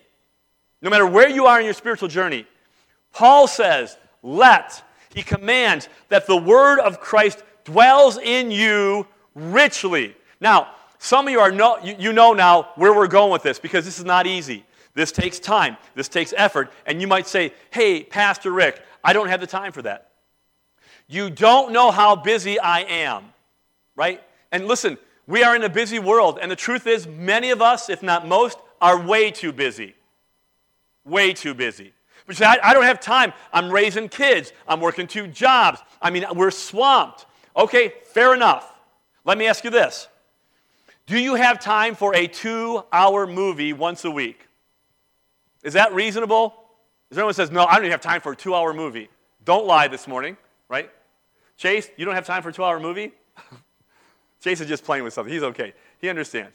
No 0.81 0.89
matter 0.89 1.07
where 1.07 1.29
you 1.29 1.45
are 1.45 1.59
in 1.59 1.65
your 1.65 1.73
spiritual 1.73 2.09
journey, 2.09 2.45
Paul 3.13 3.47
says, 3.47 3.97
let, 4.21 4.83
he 5.13 5.23
commands 5.23 5.87
that 6.09 6.27
the 6.27 6.35
word 6.35 6.79
of 6.79 6.99
Christ 6.99 7.41
dwells 7.63 8.17
in 8.17 8.51
you 8.51 9.07
richly. 9.33 10.13
Now, 10.41 10.73
some 10.99 11.27
of 11.27 11.31
you 11.31 11.39
are 11.39 11.51
you, 11.81 11.95
you 11.97 12.11
know 12.11 12.33
now 12.33 12.69
where 12.75 12.93
we're 12.93 13.07
going 13.07 13.31
with 13.31 13.43
this 13.43 13.59
because 13.59 13.85
this 13.85 13.97
is 13.97 14.05
not 14.05 14.27
easy. 14.27 14.65
This 14.93 15.13
takes 15.13 15.39
time, 15.39 15.77
this 15.95 16.09
takes 16.09 16.33
effort, 16.35 16.69
and 16.85 16.99
you 16.99 17.07
might 17.07 17.27
say, 17.27 17.53
hey, 17.69 18.03
Pastor 18.03 18.51
Rick, 18.51 18.81
I 19.05 19.13
don't 19.13 19.29
have 19.29 19.39
the 19.39 19.47
time 19.47 19.71
for 19.71 19.81
that. 19.83 20.11
You 21.07 21.29
don't 21.29 21.71
know 21.71 21.91
how 21.91 22.17
busy 22.17 22.59
I 22.59 22.81
am, 22.81 23.23
right? 23.95 24.21
And 24.51 24.67
listen, 24.67 24.97
we 25.27 25.43
are 25.43 25.55
in 25.55 25.63
a 25.63 25.69
busy 25.69 25.99
world, 25.99 26.39
and 26.41 26.51
the 26.51 26.55
truth 26.55 26.87
is, 26.87 27.07
many 27.07 27.51
of 27.51 27.61
us, 27.61 27.89
if 27.89 28.01
not 28.01 28.27
most, 28.27 28.57
are 28.81 28.99
way 28.99 29.31
too 29.31 29.51
busy. 29.51 29.95
Way 31.05 31.33
too 31.33 31.53
busy. 31.53 31.93
But 32.25 32.35
say, 32.35 32.45
I, 32.45 32.57
I 32.63 32.73
don't 32.73 32.83
have 32.83 32.99
time. 32.99 33.33
I'm 33.53 33.71
raising 33.71 34.09
kids. 34.09 34.53
I'm 34.67 34.79
working 34.79 35.07
two 35.07 35.27
jobs. 35.27 35.81
I 36.01 36.09
mean, 36.09 36.25
we're 36.35 36.51
swamped. 36.51 37.25
Okay, 37.55 37.93
fair 38.05 38.33
enough. 38.33 38.71
Let 39.25 39.37
me 39.37 39.47
ask 39.47 39.63
you 39.63 39.69
this 39.69 40.07
Do 41.05 41.19
you 41.19 41.35
have 41.35 41.59
time 41.59 41.95
for 41.95 42.15
a 42.15 42.27
two 42.27 42.83
hour 42.91 43.27
movie 43.27 43.73
once 43.73 44.05
a 44.05 44.11
week? 44.11 44.47
Is 45.63 45.73
that 45.73 45.93
reasonable? 45.93 46.55
Is 47.09 47.15
there 47.15 47.23
anyone 47.23 47.33
says, 47.33 47.51
No, 47.51 47.65
I 47.65 47.73
don't 47.75 47.83
even 47.83 47.91
have 47.91 48.01
time 48.01 48.21
for 48.21 48.31
a 48.31 48.35
two 48.35 48.55
hour 48.55 48.73
movie? 48.73 49.09
Don't 49.43 49.65
lie 49.65 49.87
this 49.87 50.07
morning, 50.07 50.37
right? 50.69 50.89
Chase, 51.57 51.89
you 51.97 52.05
don't 52.05 52.15
have 52.15 52.25
time 52.25 52.41
for 52.41 52.49
a 52.49 52.53
two 52.53 52.63
hour 52.63 52.79
movie? 52.79 53.11
Jason's 54.41 54.69
just 54.69 54.83
playing 54.83 55.03
with 55.03 55.13
something. 55.13 55.31
He's 55.33 55.43
okay. 55.43 55.73
He 55.99 56.09
understands. 56.09 56.51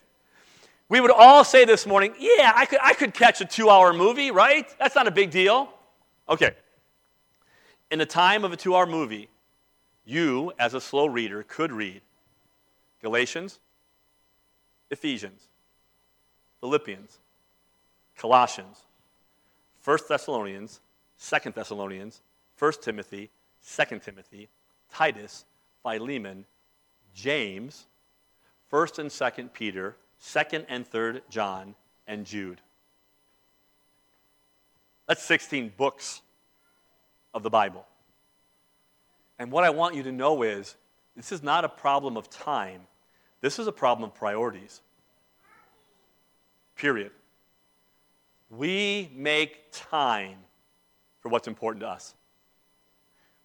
We 0.88 1.01
would 1.01 1.11
all 1.11 1.44
say 1.44 1.64
this 1.64 1.87
morning, 1.87 2.14
yeah, 2.18 2.53
I 2.55 2.66
could, 2.66 2.79
I 2.83 2.94
could 2.94 3.14
catch 3.14 3.40
a 3.40 3.44
two 3.44 3.70
hour 3.70 3.92
movie, 3.92 4.31
right? 4.31 4.66
That's 4.79 4.94
not 4.94 5.09
a 5.09 5.11
big 5.11 5.31
deal. 5.31 5.72
Okay. 6.29 6.53
In 7.90 7.99
the 7.99 8.07
time 8.07 8.44
of 8.44 8.53
a 8.53 8.57
two 8.57 8.75
hour 8.77 8.87
movie, 8.87 9.29
you, 10.05 10.53
as 10.59 10.75
a 10.75 10.81
slow 10.81 11.07
reader, 11.07 11.44
could 11.44 11.72
read 11.72 12.03
Galatians, 13.03 13.59
Ephesians, 14.90 15.49
Philippians, 16.61 17.18
Colossians, 18.16 18.83
1 19.85 19.99
Thessalonians, 20.09 20.81
2 21.20 21.51
Thessalonians, 21.51 22.22
1 22.59 22.72
Timothy, 22.83 23.31
2 23.68 23.99
Timothy, 23.99 24.49
Titus, 24.92 25.44
Philemon, 25.83 26.44
James, 27.16 27.87
1st 28.70 28.98
and 28.98 29.11
2nd 29.11 29.52
Peter, 29.55 29.96
2nd 30.22 30.66
and 30.68 30.88
3rd 30.88 31.22
John, 31.31 31.74
and 32.07 32.26
Jude. 32.26 32.61
That's 35.09 35.22
16 35.22 35.72
books 35.76 36.20
of 37.33 37.42
the 37.42 37.48
Bible. 37.48 37.87
And 39.38 39.50
what 39.50 39.64
I 39.64 39.70
want 39.70 39.94
you 39.94 40.02
to 40.02 40.12
know 40.12 40.42
is 40.42 40.76
this 41.16 41.33
is 41.33 41.42
not 41.42 41.64
a 41.64 41.68
problem 41.68 42.18
of 42.18 42.29
time, 42.29 42.83
this 43.40 43.59
is 43.59 43.66
a 43.66 43.72
problem 43.72 44.11
of 44.11 44.14
priorities. 44.14 44.83
Period. 46.76 47.12
We 48.50 49.11
make 49.14 49.72
time 49.72 50.37
for 51.20 51.31
what's 51.31 51.48
important 51.48 51.81
to 51.81 51.88
us. 51.88 52.14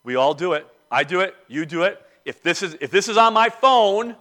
We 0.03 0.15
all 0.15 0.33
do 0.33 0.53
it. 0.53 0.67
I 0.91 1.05
do 1.05 1.21
it. 1.21 1.35
You 1.47 1.65
do 1.65 1.83
it 1.83 2.05
if 2.25 2.41
this 2.41 2.63
is 2.63 2.75
if 2.81 2.91
this 2.91 3.07
is 3.07 3.17
on 3.17 3.33
my 3.33 3.49
phone 3.49 4.15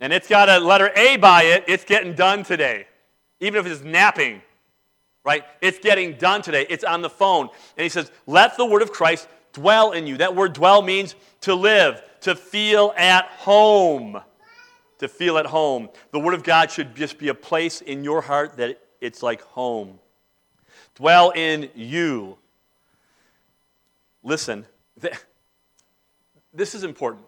and 0.00 0.12
it's 0.12 0.28
got 0.28 0.48
a 0.48 0.58
letter 0.58 0.90
A 0.96 1.16
by 1.16 1.42
it, 1.42 1.64
it's 1.68 1.84
getting 1.84 2.14
done 2.14 2.42
today. 2.42 2.86
Even 3.40 3.64
if 3.64 3.70
it's 3.70 3.82
napping, 3.82 4.42
right? 5.24 5.44
It's 5.60 5.78
getting 5.78 6.14
done 6.14 6.42
today. 6.42 6.66
It's 6.68 6.84
on 6.84 7.02
the 7.02 7.10
phone. 7.10 7.48
And 7.76 7.82
he 7.82 7.88
says, 7.88 8.10
"Let 8.26 8.56
the 8.56 8.66
word 8.66 8.82
of 8.82 8.92
Christ 8.92 9.28
dwell 9.52 9.92
in 9.92 10.06
you." 10.06 10.18
That 10.18 10.34
word 10.34 10.52
dwell 10.52 10.82
means 10.82 11.14
to 11.42 11.54
live, 11.54 12.02
to 12.20 12.34
feel 12.34 12.92
at 12.96 13.26
home. 13.26 14.20
To 14.98 15.08
feel 15.08 15.38
at 15.38 15.46
home. 15.46 15.88
The 16.12 16.20
Word 16.20 16.34
of 16.34 16.42
God 16.42 16.70
should 16.70 16.94
just 16.94 17.16
be 17.16 17.28
a 17.28 17.34
place 17.34 17.80
in 17.80 18.04
your 18.04 18.20
heart 18.20 18.58
that 18.58 18.78
it's 19.00 19.22
like 19.22 19.40
home. 19.40 19.98
Dwell 20.94 21.30
in 21.30 21.70
you. 21.74 22.36
Listen, 24.22 24.66
this 26.52 26.74
is 26.74 26.84
important. 26.84 27.24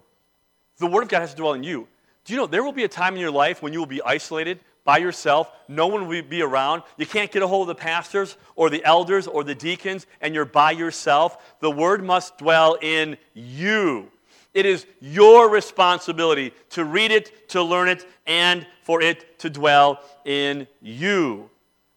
The 0.78 0.86
Word 0.86 1.02
of 1.02 1.08
God 1.08 1.20
has 1.20 1.30
to 1.30 1.36
dwell 1.36 1.52
in 1.52 1.62
you. 1.62 1.86
Do 2.24 2.32
you 2.32 2.38
know 2.38 2.46
there 2.46 2.62
will 2.62 2.72
be 2.72 2.84
a 2.84 2.88
time 2.88 3.14
in 3.14 3.20
your 3.20 3.30
life 3.30 3.62
when 3.62 3.72
you 3.72 3.78
will 3.78 3.86
be 3.86 4.02
isolated 4.02 4.60
by 4.84 4.98
yourself? 4.98 5.50
No 5.68 5.86
one 5.86 6.06
will 6.06 6.22
be 6.22 6.42
around. 6.42 6.82
You 6.96 7.06
can't 7.06 7.30
get 7.30 7.42
a 7.42 7.46
hold 7.46 7.68
of 7.68 7.76
the 7.76 7.80
pastors 7.80 8.36
or 8.56 8.70
the 8.70 8.84
elders 8.84 9.26
or 9.26 9.44
the 9.44 9.54
deacons, 9.54 10.06
and 10.20 10.34
you're 10.34 10.44
by 10.44 10.72
yourself. 10.72 11.54
The 11.60 11.70
Word 11.70 12.04
must 12.04 12.38
dwell 12.38 12.78
in 12.80 13.16
you. 13.34 14.10
It 14.54 14.66
is 14.66 14.86
your 15.00 15.48
responsibility 15.48 16.52
to 16.70 16.84
read 16.84 17.10
it, 17.10 17.48
to 17.50 17.62
learn 17.62 17.88
it, 17.88 18.06
and 18.26 18.66
for 18.82 19.00
it 19.00 19.38
to 19.40 19.50
dwell 19.50 20.00
in 20.24 20.66
you. 20.80 21.48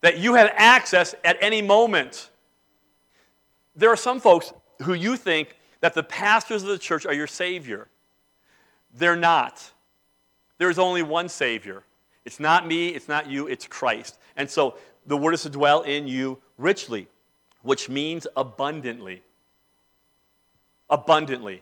That 0.01 0.19
you 0.19 0.35
have 0.35 0.51
access 0.55 1.15
at 1.23 1.37
any 1.41 1.61
moment. 1.61 2.29
There 3.75 3.91
are 3.91 3.97
some 3.97 4.19
folks 4.19 4.53
who 4.83 4.93
you 4.93 5.17
think 5.17 5.55
that 5.85 5.93
the 5.93 6.01
pastors 6.01 6.63
of 6.63 6.69
the 6.69 6.79
church 6.79 7.05
are 7.05 7.13
your 7.13 7.27
Savior. 7.27 7.87
They're 8.95 9.15
not. 9.15 9.71
There's 10.57 10.79
only 10.79 11.03
one 11.03 11.29
Savior. 11.29 11.83
It's 12.25 12.39
not 12.39 12.65
me, 12.65 12.87
it's 12.87 13.07
not 13.07 13.29
you, 13.29 13.45
it's 13.45 13.67
Christ. 13.67 14.17
And 14.35 14.49
so 14.49 14.79
the 15.05 15.15
Word 15.15 15.35
is 15.35 15.43
to 15.43 15.49
dwell 15.51 15.83
in 15.83 16.07
you 16.07 16.39
richly, 16.57 17.07
which 17.61 17.87
means 17.87 18.25
abundantly. 18.35 19.21
Abundantly. 20.89 21.61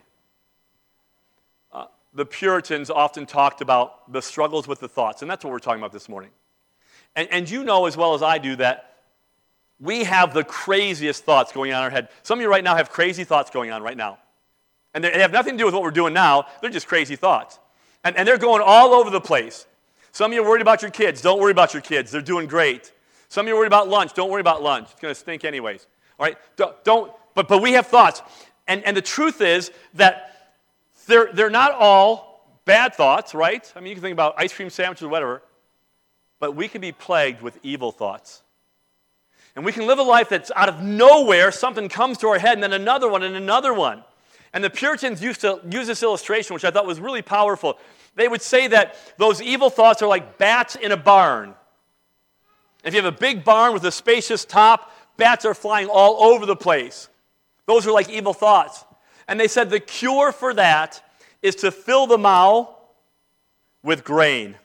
Uh, 1.70 1.84
the 2.14 2.24
Puritans 2.24 2.88
often 2.88 3.26
talked 3.26 3.60
about 3.60 4.10
the 4.10 4.22
struggles 4.22 4.66
with 4.66 4.80
the 4.80 4.88
thoughts, 4.88 5.20
and 5.20 5.30
that's 5.30 5.44
what 5.44 5.50
we're 5.50 5.58
talking 5.58 5.82
about 5.82 5.92
this 5.92 6.08
morning. 6.08 6.30
And, 7.14 7.28
and 7.30 7.50
you 7.50 7.62
know 7.62 7.84
as 7.84 7.94
well 7.94 8.14
as 8.14 8.22
I 8.22 8.38
do 8.38 8.56
that 8.56 8.93
we 9.80 10.04
have 10.04 10.32
the 10.32 10.44
craziest 10.44 11.24
thoughts 11.24 11.52
going 11.52 11.72
on 11.72 11.78
in 11.80 11.84
our 11.84 11.90
head. 11.90 12.08
Some 12.22 12.38
of 12.38 12.42
you 12.42 12.48
right 12.48 12.64
now 12.64 12.76
have 12.76 12.90
crazy 12.90 13.24
thoughts 13.24 13.50
going 13.50 13.70
on 13.70 13.82
right 13.82 13.96
now. 13.96 14.18
And 14.94 15.02
they 15.02 15.20
have 15.20 15.32
nothing 15.32 15.54
to 15.54 15.58
do 15.58 15.64
with 15.64 15.74
what 15.74 15.82
we're 15.82 15.90
doing 15.90 16.14
now, 16.14 16.46
they're 16.60 16.70
just 16.70 16.86
crazy 16.86 17.16
thoughts. 17.16 17.58
And, 18.04 18.16
and 18.16 18.28
they're 18.28 18.38
going 18.38 18.62
all 18.64 18.94
over 18.94 19.10
the 19.10 19.20
place. 19.20 19.66
Some 20.12 20.30
of 20.30 20.34
you 20.34 20.44
are 20.44 20.48
worried 20.48 20.62
about 20.62 20.82
your 20.82 20.90
kids. 20.90 21.20
Don't 21.20 21.40
worry 21.40 21.50
about 21.50 21.74
your 21.74 21.82
kids, 21.82 22.10
they're 22.10 22.20
doing 22.20 22.46
great. 22.46 22.92
Some 23.28 23.46
of 23.46 23.48
you 23.48 23.54
are 23.54 23.58
worried 23.58 23.66
about 23.66 23.88
lunch. 23.88 24.14
Don't 24.14 24.30
worry 24.30 24.40
about 24.40 24.62
lunch, 24.62 24.88
it's 24.92 25.00
going 25.00 25.12
to 25.12 25.18
stink 25.18 25.44
anyways. 25.44 25.86
All 26.18 26.26
right? 26.26 26.36
Don't, 26.56 26.84
don't 26.84 27.12
but, 27.34 27.48
but 27.48 27.60
we 27.60 27.72
have 27.72 27.86
thoughts. 27.86 28.22
And, 28.66 28.82
and 28.84 28.96
the 28.96 29.02
truth 29.02 29.40
is 29.40 29.72
that 29.94 30.54
they're, 31.06 31.30
they're 31.32 31.50
not 31.50 31.72
all 31.72 32.58
bad 32.64 32.94
thoughts, 32.94 33.34
right? 33.34 33.70
I 33.76 33.80
mean, 33.80 33.88
you 33.88 33.94
can 33.94 34.02
think 34.02 34.12
about 34.12 34.34
ice 34.38 34.54
cream 34.54 34.70
sandwiches 34.70 35.02
or 35.02 35.08
whatever, 35.08 35.42
but 36.38 36.54
we 36.56 36.68
can 36.68 36.80
be 36.80 36.92
plagued 36.92 37.42
with 37.42 37.58
evil 37.62 37.92
thoughts. 37.92 38.43
And 39.56 39.64
we 39.64 39.72
can 39.72 39.86
live 39.86 39.98
a 39.98 40.02
life 40.02 40.28
that's 40.28 40.50
out 40.56 40.68
of 40.68 40.82
nowhere, 40.82 41.52
something 41.52 41.88
comes 41.88 42.18
to 42.18 42.28
our 42.28 42.38
head, 42.38 42.54
and 42.54 42.62
then 42.62 42.72
another 42.72 43.08
one, 43.08 43.22
and 43.22 43.36
another 43.36 43.72
one. 43.72 44.02
And 44.52 44.62
the 44.62 44.70
Puritans 44.70 45.22
used 45.22 45.40
to 45.42 45.60
use 45.68 45.86
this 45.86 46.02
illustration, 46.02 46.54
which 46.54 46.64
I 46.64 46.70
thought 46.70 46.86
was 46.86 47.00
really 47.00 47.22
powerful. 47.22 47.78
They 48.16 48.28
would 48.28 48.42
say 48.42 48.68
that 48.68 48.96
those 49.16 49.40
evil 49.42 49.70
thoughts 49.70 50.02
are 50.02 50.08
like 50.08 50.38
bats 50.38 50.76
in 50.76 50.92
a 50.92 50.96
barn. 50.96 51.54
If 52.84 52.94
you 52.94 53.02
have 53.02 53.12
a 53.12 53.16
big 53.16 53.44
barn 53.44 53.72
with 53.72 53.84
a 53.84 53.92
spacious 53.92 54.44
top, 54.44 54.92
bats 55.16 55.44
are 55.44 55.54
flying 55.54 55.88
all 55.88 56.22
over 56.22 56.46
the 56.46 56.56
place. 56.56 57.08
Those 57.66 57.86
are 57.86 57.92
like 57.92 58.10
evil 58.10 58.34
thoughts. 58.34 58.84
And 59.26 59.40
they 59.40 59.48
said 59.48 59.70
the 59.70 59.80
cure 59.80 60.32
for 60.32 60.54
that 60.54 61.02
is 61.42 61.56
to 61.56 61.70
fill 61.70 62.06
the 62.06 62.18
mouth 62.18 62.68
with 63.82 64.04
grain. 64.04 64.56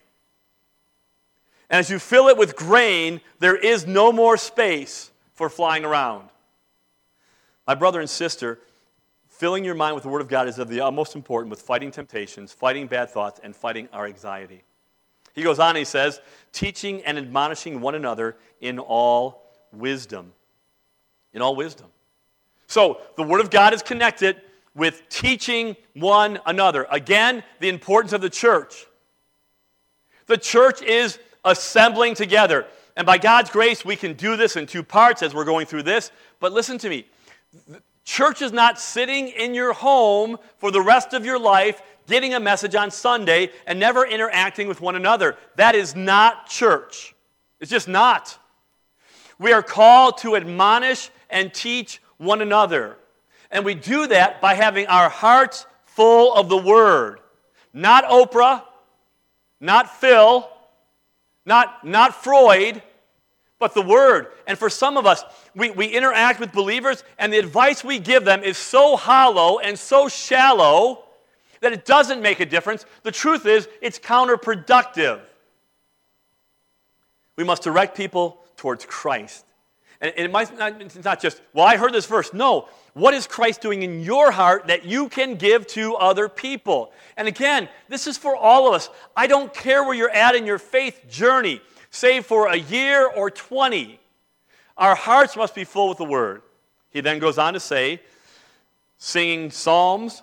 And 1.69 1.79
as 1.79 1.89
you 1.89 1.99
fill 1.99 2.27
it 2.27 2.37
with 2.37 2.55
grain, 2.55 3.21
there 3.39 3.55
is 3.55 3.85
no 3.85 4.11
more 4.11 4.37
space 4.37 5.11
for 5.33 5.49
flying 5.49 5.85
around. 5.85 6.29
My 7.67 7.75
brother 7.75 7.99
and 7.99 8.09
sister, 8.09 8.59
filling 9.27 9.63
your 9.63 9.75
mind 9.75 9.93
with 9.93 10.03
the 10.03 10.09
Word 10.09 10.21
of 10.21 10.27
God 10.27 10.47
is 10.47 10.57
of 10.57 10.67
the 10.67 10.81
utmost 10.81 11.15
importance 11.15 11.51
with 11.51 11.61
fighting 11.61 11.91
temptations, 11.91 12.51
fighting 12.51 12.87
bad 12.87 13.09
thoughts, 13.09 13.39
and 13.43 13.55
fighting 13.55 13.87
our 13.93 14.05
anxiety. 14.05 14.63
He 15.35 15.43
goes 15.43 15.59
on, 15.59 15.75
he 15.75 15.85
says, 15.85 16.19
teaching 16.51 17.03
and 17.03 17.17
admonishing 17.17 17.79
one 17.79 17.95
another 17.95 18.35
in 18.59 18.79
all 18.79 19.43
wisdom. 19.71 20.33
In 21.33 21.41
all 21.41 21.55
wisdom. 21.55 21.87
So, 22.65 23.01
the 23.15 23.23
Word 23.23 23.41
of 23.41 23.51
God 23.51 23.73
is 23.73 23.83
connected 23.83 24.41
with 24.75 25.07
teaching 25.09 25.75
one 25.93 26.39
another. 26.45 26.87
Again, 26.91 27.43
the 27.59 27.69
importance 27.69 28.13
of 28.13 28.21
the 28.21 28.29
church. 28.29 28.87
The 30.25 30.37
church 30.37 30.81
is 30.81 31.19
assembling 31.43 32.15
together. 32.15 32.65
And 32.95 33.05
by 33.05 33.17
God's 33.17 33.49
grace, 33.49 33.85
we 33.85 33.95
can 33.95 34.13
do 34.13 34.35
this 34.35 34.55
in 34.55 34.65
two 34.65 34.83
parts 34.83 35.23
as 35.23 35.33
we're 35.33 35.45
going 35.45 35.65
through 35.65 35.83
this. 35.83 36.11
But 36.39 36.51
listen 36.51 36.77
to 36.79 36.89
me 36.89 37.05
church 38.03 38.41
is 38.41 38.51
not 38.51 38.79
sitting 38.79 39.27
in 39.27 39.53
your 39.53 39.71
home 39.71 40.37
for 40.57 40.71
the 40.71 40.81
rest 40.81 41.13
of 41.13 41.25
your 41.25 41.37
life, 41.37 41.81
getting 42.07 42.33
a 42.33 42.39
message 42.39 42.73
on 42.73 42.89
Sunday, 42.89 43.51
and 43.67 43.79
never 43.79 44.03
interacting 44.03 44.67
with 44.67 44.81
one 44.81 44.95
another. 44.95 45.37
That 45.57 45.75
is 45.75 45.95
not 45.95 46.49
church. 46.49 47.13
It's 47.59 47.69
just 47.69 47.87
not. 47.87 48.37
We 49.37 49.53
are 49.53 49.61
called 49.61 50.17
to 50.19 50.35
admonish 50.35 51.11
and 51.29 51.53
teach 51.53 52.01
one 52.17 52.41
another. 52.41 52.97
And 53.51 53.63
we 53.63 53.75
do 53.75 54.07
that 54.07 54.41
by 54.41 54.55
having 54.55 54.87
our 54.87 55.09
hearts 55.09 55.65
full 55.85 56.33
of 56.33 56.49
the 56.49 56.57
Word. 56.57 57.19
Not 57.73 58.05
Oprah, 58.05 58.63
not 59.59 59.99
Phil, 59.99 60.49
not, 61.49 61.85
not 61.85 62.23
Freud, 62.23 62.81
but 63.57 63.73
the 63.73 63.81
Word. 63.81 64.27
And 64.47 64.57
for 64.57 64.69
some 64.69 64.95
of 64.95 65.05
us, 65.05 65.23
we, 65.55 65.71
we 65.71 65.87
interact 65.87 66.39
with 66.39 66.53
believers, 66.53 67.03
and 67.17 67.33
the 67.33 67.39
advice 67.39 67.83
we 67.83 67.99
give 67.99 68.23
them 68.23 68.43
is 68.43 68.57
so 68.57 68.95
hollow 68.95 69.59
and 69.59 69.77
so 69.77 70.07
shallow 70.07 71.03
that 71.59 71.73
it 71.73 71.83
doesn't 71.83 72.21
make 72.21 72.39
a 72.39 72.45
difference. 72.45 72.85
The 73.03 73.11
truth 73.11 73.45
is, 73.45 73.67
it's 73.81 73.99
counterproductive. 73.99 75.19
We 77.35 77.43
must 77.43 77.63
direct 77.63 77.97
people 77.97 78.41
towards 78.55 78.85
Christ. 78.85 79.45
And 80.01 80.13
it 80.15 80.31
might 80.31 80.57
not, 80.57 80.81
it's 80.81 81.03
not 81.03 81.19
just, 81.19 81.41
well, 81.53 81.65
I 81.65 81.75
heard 81.75 81.93
this 81.93 82.05
verse. 82.05 82.33
No. 82.33 82.69
What 82.99 83.13
is 83.13 83.27
Christ 83.27 83.61
doing 83.61 83.81
in 83.81 84.01
your 84.01 84.29
heart 84.29 84.67
that 84.67 84.83
you 84.83 85.07
can 85.07 85.35
give 85.35 85.65
to 85.67 85.95
other 85.95 86.27
people? 86.27 86.91
And 87.15 87.29
again, 87.29 87.69
this 87.87 88.07
is 88.07 88.17
for 88.17 88.35
all 88.35 88.67
of 88.67 88.73
us. 88.73 88.89
I 89.15 89.25
don't 89.25 89.53
care 89.53 89.85
where 89.85 89.93
you're 89.93 90.09
at 90.09 90.35
in 90.35 90.45
your 90.45 90.59
faith 90.59 91.05
journey, 91.09 91.61
say 91.91 92.19
for 92.19 92.47
a 92.47 92.57
year 92.57 93.07
or 93.07 93.31
20. 93.31 93.97
Our 94.75 94.95
hearts 94.95 95.37
must 95.37 95.55
be 95.55 95.63
full 95.63 95.87
with 95.87 95.97
the 95.97 96.03
Word. 96.03 96.41
He 96.89 96.99
then 96.99 97.19
goes 97.19 97.37
on 97.37 97.53
to 97.53 97.59
say, 97.61 98.01
singing 98.97 99.49
psalms, 99.49 100.21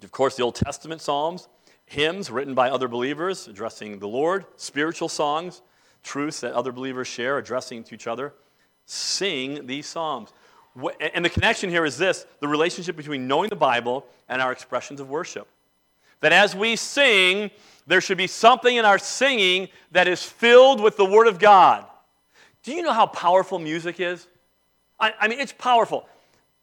of 0.00 0.12
course, 0.12 0.36
the 0.36 0.44
Old 0.44 0.54
Testament 0.54 1.00
psalms, 1.00 1.48
hymns 1.84 2.30
written 2.30 2.54
by 2.54 2.70
other 2.70 2.86
believers 2.86 3.48
addressing 3.48 3.98
the 3.98 4.06
Lord, 4.06 4.44
spiritual 4.56 5.08
songs, 5.08 5.62
truths 6.04 6.38
that 6.42 6.52
other 6.52 6.70
believers 6.70 7.08
share 7.08 7.38
addressing 7.38 7.82
to 7.82 7.94
each 7.96 8.06
other 8.06 8.34
sing 8.86 9.66
these 9.66 9.86
Psalms. 9.86 10.32
And 11.14 11.24
the 11.24 11.30
connection 11.30 11.70
here 11.70 11.84
is 11.84 11.96
this 11.98 12.26
the 12.40 12.48
relationship 12.48 12.96
between 12.96 13.28
knowing 13.28 13.48
the 13.48 13.56
Bible 13.56 14.06
and 14.28 14.42
our 14.42 14.52
expressions 14.52 15.00
of 15.00 15.08
worship. 15.08 15.46
That 16.20 16.32
as 16.32 16.54
we 16.54 16.76
sing, 16.76 17.50
there 17.86 18.00
should 18.00 18.18
be 18.18 18.26
something 18.26 18.76
in 18.76 18.84
our 18.84 18.98
singing 18.98 19.68
that 19.92 20.08
is 20.08 20.22
filled 20.22 20.80
with 20.80 20.96
the 20.96 21.04
Word 21.04 21.26
of 21.26 21.38
God. 21.38 21.86
Do 22.62 22.72
you 22.72 22.82
know 22.82 22.92
how 22.92 23.06
powerful 23.06 23.58
music 23.58 24.00
is? 24.00 24.26
I, 24.98 25.12
I 25.20 25.28
mean, 25.28 25.38
it's 25.38 25.52
powerful. 25.52 26.08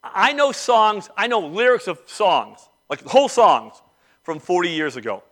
I 0.03 0.33
know 0.33 0.51
songs, 0.51 1.09
I 1.15 1.27
know 1.27 1.39
lyrics 1.39 1.87
of 1.87 1.99
songs, 2.07 2.59
like 2.89 3.03
whole 3.03 3.29
songs 3.29 3.81
from 4.23 4.39
40 4.39 4.69
years 4.69 4.95
ago. 4.95 5.23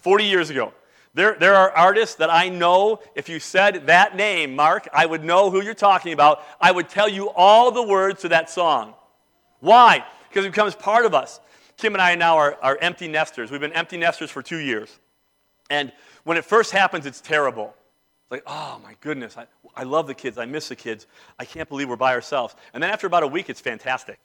40 0.00 0.24
years 0.24 0.50
ago. 0.50 0.72
There, 1.14 1.36
there 1.38 1.54
are 1.54 1.70
artists 1.70 2.16
that 2.16 2.28
I 2.28 2.48
know, 2.48 3.00
if 3.14 3.28
you 3.28 3.38
said 3.38 3.86
that 3.86 4.16
name, 4.16 4.56
Mark, 4.56 4.88
I 4.92 5.06
would 5.06 5.22
know 5.22 5.48
who 5.48 5.62
you're 5.62 5.72
talking 5.72 6.12
about. 6.12 6.44
I 6.60 6.72
would 6.72 6.88
tell 6.88 7.08
you 7.08 7.30
all 7.30 7.70
the 7.70 7.82
words 7.82 8.22
to 8.22 8.28
that 8.30 8.50
song. 8.50 8.94
Why? 9.60 10.04
Because 10.28 10.44
it 10.44 10.50
becomes 10.50 10.74
part 10.74 11.06
of 11.06 11.14
us. 11.14 11.40
Kim 11.76 11.94
and 11.94 12.02
I 12.02 12.16
now 12.16 12.36
are, 12.36 12.58
are 12.60 12.76
empty 12.80 13.06
nesters. 13.06 13.50
We've 13.52 13.60
been 13.60 13.72
empty 13.72 13.96
nesters 13.96 14.30
for 14.30 14.42
two 14.42 14.58
years. 14.58 14.98
And 15.70 15.92
when 16.24 16.36
it 16.36 16.44
first 16.44 16.72
happens, 16.72 17.06
it's 17.06 17.20
terrible. 17.20 17.74
It's 18.24 18.30
like, 18.30 18.42
oh 18.46 18.80
my 18.82 18.96
goodness, 19.00 19.38
I, 19.38 19.46
I 19.76 19.84
love 19.84 20.08
the 20.08 20.14
kids. 20.14 20.36
I 20.36 20.46
miss 20.46 20.68
the 20.68 20.76
kids. 20.76 21.06
I 21.38 21.44
can't 21.44 21.68
believe 21.68 21.88
we're 21.88 21.96
by 21.96 22.12
ourselves. 22.12 22.56
And 22.72 22.82
then 22.82 22.90
after 22.90 23.06
about 23.06 23.22
a 23.22 23.28
week, 23.28 23.48
it's 23.48 23.60
fantastic. 23.60 24.18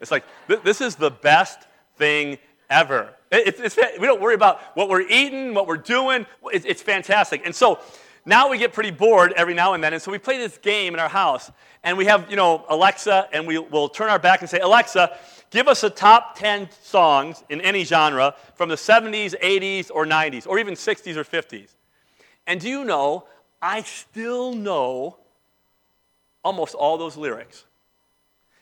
It's 0.00 0.10
like, 0.10 0.24
th- 0.48 0.62
this 0.62 0.80
is 0.80 0.96
the 0.96 1.10
best 1.10 1.60
thing 1.96 2.38
ever. 2.68 3.14
It's, 3.38 3.60
it's, 3.60 3.76
we 3.98 4.06
don't 4.06 4.20
worry 4.20 4.34
about 4.34 4.60
what 4.74 4.88
we're 4.88 5.08
eating, 5.08 5.54
what 5.54 5.66
we're 5.66 5.76
doing. 5.76 6.26
It's, 6.52 6.64
it's 6.64 6.82
fantastic. 6.82 7.42
And 7.44 7.54
so 7.54 7.80
now 8.24 8.48
we 8.48 8.58
get 8.58 8.72
pretty 8.72 8.90
bored 8.90 9.32
every 9.32 9.54
now 9.54 9.74
and 9.74 9.84
then. 9.84 9.92
And 9.92 10.00
so 10.00 10.10
we 10.10 10.18
play 10.18 10.38
this 10.38 10.58
game 10.58 10.94
in 10.94 11.00
our 11.00 11.08
house. 11.08 11.50
And 11.82 11.98
we 11.98 12.06
have, 12.06 12.30
you 12.30 12.36
know, 12.36 12.64
Alexa, 12.68 13.28
and 13.32 13.46
we 13.46 13.58
will 13.58 13.88
turn 13.88 14.08
our 14.08 14.18
back 14.18 14.40
and 14.40 14.48
say, 14.48 14.58
Alexa, 14.60 15.18
Give 15.54 15.68
us 15.68 15.84
a 15.84 15.88
top 15.88 16.36
10 16.36 16.68
songs 16.82 17.44
in 17.48 17.60
any 17.60 17.84
genre 17.84 18.34
from 18.56 18.68
the 18.68 18.74
70s, 18.74 19.38
80s, 19.40 19.88
or 19.94 20.04
90s, 20.04 20.48
or 20.48 20.58
even 20.58 20.74
60s 20.74 21.14
or 21.14 21.22
50s. 21.22 21.76
And 22.44 22.60
do 22.60 22.68
you 22.68 22.84
know, 22.84 23.28
I 23.62 23.82
still 23.82 24.52
know 24.52 25.16
almost 26.42 26.74
all 26.74 26.98
those 26.98 27.16
lyrics. 27.16 27.66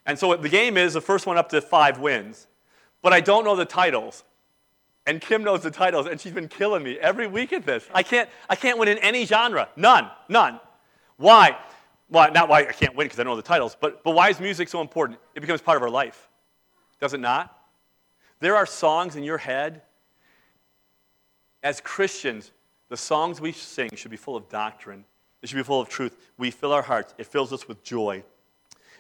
And 0.05 0.19
so 0.19 0.37
the 0.37 0.51
game 0.51 0.77
is 0.77 0.93
the 0.93 1.01
first 1.01 1.27
one 1.27 1.39
up 1.39 1.49
to 1.49 1.63
five 1.63 1.99
wins. 1.99 2.47
But 3.01 3.15
I 3.15 3.23
don't 3.23 3.43
know 3.43 3.57
the 3.57 3.65
titles. 3.65 4.23
And 5.07 5.21
Kim 5.21 5.43
knows 5.43 5.63
the 5.63 5.71
titles, 5.71 6.07
and 6.07 6.21
she's 6.21 6.33
been 6.33 6.49
killing 6.49 6.83
me 6.83 6.99
every 6.99 7.27
week 7.27 7.53
at 7.53 7.67
this. 7.67 7.85
I 7.93 8.03
can't, 8.03 8.29
I 8.49 8.55
can't 8.55 8.79
win 8.79 8.89
in 8.89 8.99
any 8.99 9.27
genre. 9.27 9.69
None. 9.77 10.09
None. 10.29 10.61
Why? 11.17 11.57
Well, 12.09 12.31
not 12.33 12.49
why 12.49 12.61
I 12.61 12.73
can't 12.73 12.95
win 12.95 13.07
because 13.07 13.19
I 13.19 13.23
know 13.25 13.35
the 13.35 13.43
titles, 13.43 13.77
but, 13.81 14.05
but 14.05 14.13
why 14.13 14.29
is 14.29 14.39
music 14.39 14.69
so 14.69 14.81
important? 14.81 15.19
It 15.35 15.41
becomes 15.41 15.61
part 15.61 15.77
of 15.77 15.83
our 15.83 15.91
life. 15.91 16.29
Does 17.01 17.15
it 17.15 17.21
not? 17.21 17.59
There 18.39 18.57
are 18.57 18.67
songs 18.67 19.17
in 19.17 19.25
your 19.25 19.39
head. 19.39 19.83
As 21.63 21.81
Christians, 21.81 22.51
the 22.89 22.97
songs 22.97 23.41
we 23.41 23.53
sing 23.53 23.91
should 23.95 24.11
be 24.11 24.17
full 24.17 24.37
of 24.37 24.49
doctrine, 24.49 25.05
they 25.41 25.49
should 25.49 25.57
be 25.57 25.63
full 25.63 25.81
of 25.81 25.89
truth. 25.89 26.17
We 26.39 26.51
fill 26.51 26.73
our 26.73 26.83
hearts, 26.83 27.15
it 27.19 27.27
fills 27.27 27.53
us 27.53 27.67
with 27.67 27.83
joy. 27.83 28.25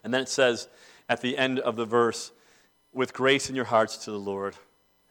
And 0.02 0.12
then 0.12 0.22
it 0.22 0.28
says 0.28 0.68
at 1.08 1.20
the 1.20 1.36
end 1.36 1.58
of 1.60 1.76
the 1.76 1.84
verse, 1.84 2.32
with 2.92 3.12
grace 3.12 3.50
in 3.50 3.56
your 3.56 3.64
hearts 3.64 3.96
to 4.04 4.10
the 4.10 4.18
Lord. 4.18 4.54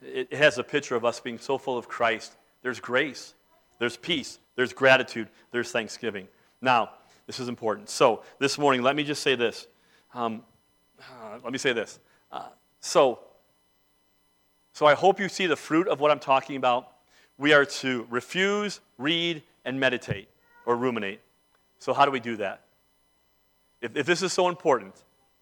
It 0.01 0.33
has 0.33 0.57
a 0.57 0.63
picture 0.63 0.95
of 0.95 1.05
us 1.05 1.19
being 1.19 1.37
so 1.37 1.57
full 1.57 1.77
of 1.77 1.87
Christ. 1.87 2.35
There's 2.63 2.79
grace, 2.79 3.33
there's 3.79 3.97
peace, 3.97 4.39
there's 4.55 4.73
gratitude, 4.73 5.29
there's 5.51 5.71
thanksgiving. 5.71 6.27
Now, 6.61 6.91
this 7.27 7.39
is 7.39 7.47
important. 7.47 7.89
So, 7.89 8.23
this 8.39 8.57
morning, 8.57 8.81
let 8.81 8.95
me 8.95 9.03
just 9.03 9.21
say 9.21 9.35
this. 9.35 9.67
Um, 10.13 10.43
uh, 10.99 11.39
let 11.43 11.51
me 11.51 11.57
say 11.57 11.73
this. 11.73 11.99
Uh, 12.31 12.49
so, 12.79 13.19
so, 14.73 14.85
I 14.85 14.93
hope 14.93 15.19
you 15.19 15.29
see 15.29 15.47
the 15.47 15.55
fruit 15.55 15.87
of 15.87 15.99
what 15.99 16.11
I'm 16.11 16.19
talking 16.19 16.55
about. 16.55 16.89
We 17.37 17.53
are 17.53 17.65
to 17.65 18.07
refuse, 18.09 18.79
read, 18.97 19.43
and 19.65 19.79
meditate 19.79 20.29
or 20.65 20.75
ruminate. 20.75 21.19
So, 21.79 21.93
how 21.93 22.05
do 22.05 22.11
we 22.11 22.19
do 22.19 22.37
that? 22.37 22.61
If, 23.81 23.95
if 23.95 24.05
this 24.05 24.21
is 24.21 24.33
so 24.33 24.47
important, 24.47 24.93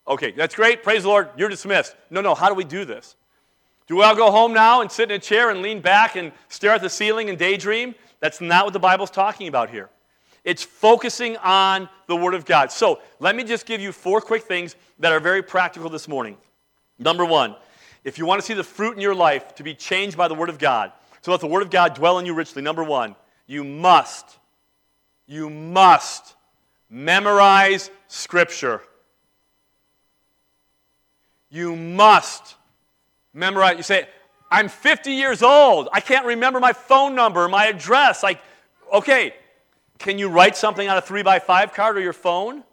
okay, 0.08 0.32
that's 0.32 0.56
great. 0.56 0.84
Praise 0.84 1.04
the 1.04 1.10
Lord. 1.10 1.30
You're 1.38 1.50
dismissed. 1.50 1.95
No, 2.10 2.22
no. 2.22 2.36
How 2.36 2.50
do 2.50 2.56
we 2.56 2.63
do 2.63 2.86
this? 2.86 3.15
Do 3.89 4.04
all 4.04 4.15
go 4.15 4.30
home 4.30 4.54
now 4.54 4.82
and 4.82 4.91
sit 4.91 5.10
in 5.10 5.17
a 5.17 5.19
chair 5.19 5.49
and 5.49 5.63
lean 5.63 5.82
back 5.82 6.15
and 6.15 6.32
stare 6.47 6.73
at 6.73 6.82
the 6.82 6.89
ceiling 6.91 7.28
and 7.28 7.39
daydream? 7.39 7.95
That's 8.19 8.39
not 8.39 8.65
what 8.65 8.73
the 8.73 8.80
Bible's 8.80 9.10
talking 9.10 9.47
about 9.47 9.71
here. 9.71 9.89
It's 10.43 10.62
focusing 10.63 11.38
on 11.38 11.89
the 12.06 12.15
Word 12.15 12.36
of 12.36 12.45
God. 12.45 12.71
So 12.71 13.02
let 13.19 13.36
me 13.36 13.43
just 13.43 13.65
give 13.65 13.82
you 13.82 13.91
four 13.91 14.21
quick 14.21 14.43
things 14.43 14.75
that 14.99 15.12
are 15.12 15.19
very 15.19 15.41
practical 15.41 15.89
this 15.89 16.08
morning. 16.08 16.38
Number 16.99 17.25
one, 17.25 17.56
if 18.04 18.19
you 18.19 18.28
want 18.28 18.39
to 18.39 18.45
see 18.45 18.54
the 18.54 18.63
fruit 18.63 18.93
in 18.95 19.02
your 19.02 19.15
life 19.15 19.56
to 19.56 19.63
be 19.63 19.73
changed 19.73 20.15
by 20.15 20.28
the 20.28 20.36
Word 20.36 20.49
of 20.49 20.60
God, 20.60 20.91
so 21.21 21.32
let 21.32 21.41
the 21.41 21.47
Word 21.47 21.63
of 21.63 21.71
God 21.71 21.95
dwell 21.95 22.19
in 22.19 22.28
you 22.28 22.36
richly, 22.36 22.62
number 22.62 22.84
one, 22.84 23.15
you 23.47 23.63
must, 23.63 24.38
you 25.25 25.49
must 25.49 26.36
memorize 26.91 27.89
Scripture. 28.08 28.84
You 31.49 31.75
must 31.75 32.56
memorize. 33.34 33.78
You 33.78 33.84
say, 33.84 34.08
I'm 34.52 34.68
50 34.68 35.12
years 35.12 35.44
old. 35.44 35.89
I 35.94 36.00
can't 36.00 36.26
remember 36.26 36.60
my 36.60 36.74
phone 36.74 37.15
number, 37.15 37.48
my 37.48 37.68
address. 37.68 38.24
Like, 38.24 38.42
okay, 38.92 39.34
can 40.00 40.18
you 40.18 40.30
write 40.30 40.56
something 40.56 40.88
on 40.89 40.98
a 40.98 41.02
three 41.02 41.24
by 41.24 41.39
five 41.39 41.74
card 41.74 41.98
or 41.98 42.02
your 42.02 42.13
phone 42.13 42.63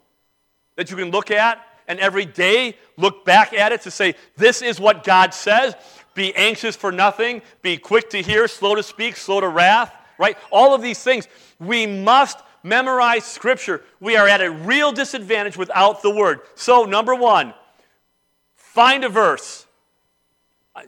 that 0.75 0.89
you 0.89 0.97
can 0.97 1.11
look 1.11 1.29
at 1.29 1.63
and 1.87 1.99
every 1.99 2.25
day 2.25 2.77
look 2.97 3.25
back 3.25 3.53
at 3.53 3.71
it 3.71 3.81
to 3.81 3.91
say, 3.91 4.15
this 4.37 4.61
is 4.61 4.79
what 4.79 5.03
God 5.03 5.33
says? 5.33 5.75
Be 6.15 6.33
anxious 6.35 6.75
for 6.75 6.91
nothing, 6.91 7.43
be 7.61 7.77
quick 7.77 8.09
to 8.09 8.21
hear, 8.23 8.47
slow 8.47 8.73
to 8.73 8.81
speak, 8.81 9.15
slow 9.15 9.39
to 9.39 9.47
wrath, 9.47 9.93
right? 10.17 10.35
All 10.51 10.73
of 10.73 10.81
these 10.81 11.03
things. 11.03 11.27
We 11.59 11.85
must 11.85 12.39
memorize 12.63 13.23
Scripture. 13.23 13.83
We 13.99 14.17
are 14.17 14.27
at 14.27 14.41
a 14.41 14.49
real 14.49 14.91
disadvantage 14.91 15.57
without 15.57 16.01
the 16.01 16.09
Word. 16.09 16.39
So, 16.55 16.85
number 16.85 17.13
one, 17.13 17.53
find 18.55 19.03
a 19.03 19.09
verse 19.09 19.66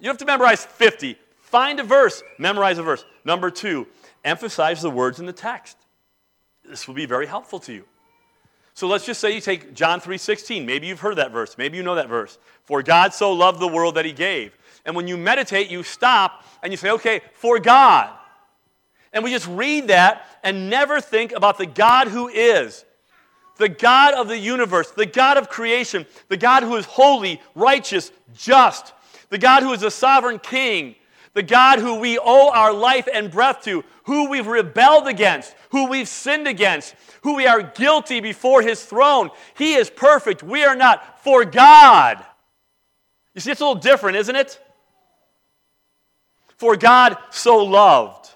you 0.01 0.07
have 0.09 0.17
to 0.17 0.25
memorize 0.25 0.65
50. 0.65 1.17
Find 1.39 1.79
a 1.79 1.83
verse, 1.83 2.21
memorize 2.37 2.77
a 2.77 2.83
verse. 2.83 3.03
Number 3.25 3.49
two, 3.49 3.87
emphasize 4.23 4.81
the 4.81 4.89
words 4.89 5.19
in 5.19 5.25
the 5.25 5.33
text. 5.33 5.77
This 6.63 6.87
will 6.87 6.95
be 6.95 7.05
very 7.05 7.25
helpful 7.25 7.59
to 7.61 7.73
you. 7.73 7.85
So 8.75 8.87
let's 8.87 9.05
just 9.05 9.19
say 9.19 9.33
you 9.33 9.41
take 9.41 9.73
John 9.73 9.99
3:16. 9.99 10.65
Maybe 10.65 10.87
you've 10.87 10.99
heard 10.99 11.17
that 11.17 11.31
verse. 11.31 11.57
Maybe 11.57 11.75
you 11.75 11.83
know 11.83 11.95
that 11.95 12.07
verse. 12.07 12.37
For 12.63 12.81
God 12.81 13.13
so 13.13 13.33
loved 13.33 13.59
the 13.59 13.67
world 13.67 13.95
that 13.95 14.05
he 14.05 14.13
gave. 14.13 14.55
And 14.85 14.95
when 14.95 15.07
you 15.07 15.17
meditate, 15.17 15.69
you 15.69 15.83
stop 15.83 16.45
and 16.63 16.71
you 16.71 16.77
say, 16.77 16.91
"Okay, 16.91 17.21
for 17.33 17.59
God." 17.59 18.09
And 19.11 19.23
we 19.23 19.31
just 19.31 19.47
read 19.47 19.87
that 19.87 20.25
and 20.43 20.69
never 20.69 21.01
think 21.01 21.31
about 21.31 21.57
the 21.57 21.65
God 21.65 22.07
who 22.07 22.27
is. 22.27 22.85
The 23.57 23.69
God 23.69 24.13
of 24.13 24.29
the 24.29 24.37
universe, 24.37 24.91
the 24.91 25.05
God 25.05 25.37
of 25.37 25.49
creation, 25.49 26.05
the 26.29 26.37
God 26.37 26.63
who 26.63 26.77
is 26.77 26.85
holy, 26.85 27.41
righteous, 27.55 28.11
just, 28.33 28.93
the 29.29 29.37
God 29.37 29.63
who 29.63 29.73
is 29.73 29.83
a 29.83 29.91
sovereign 29.91 30.39
king, 30.39 30.95
the 31.33 31.43
God 31.43 31.79
who 31.79 31.95
we 31.95 32.17
owe 32.17 32.49
our 32.49 32.73
life 32.73 33.07
and 33.11 33.31
breath 33.31 33.61
to, 33.63 33.83
who 34.03 34.29
we've 34.29 34.47
rebelled 34.47 35.07
against, 35.07 35.55
who 35.69 35.87
we've 35.87 36.07
sinned 36.07 36.47
against, 36.47 36.95
who 37.21 37.35
we 37.35 37.45
are 37.45 37.61
guilty 37.61 38.19
before 38.19 38.61
his 38.61 38.83
throne. 38.83 39.29
He 39.55 39.75
is 39.75 39.89
perfect. 39.89 40.41
We 40.43 40.63
are 40.63 40.75
not. 40.75 41.23
For 41.23 41.45
God. 41.45 42.25
You 43.35 43.41
see, 43.41 43.51
it's 43.51 43.61
a 43.61 43.65
little 43.65 43.81
different, 43.81 44.17
isn't 44.17 44.35
it? 44.35 44.59
For 46.57 46.75
God 46.75 47.17
so 47.29 47.63
loved. 47.63 48.29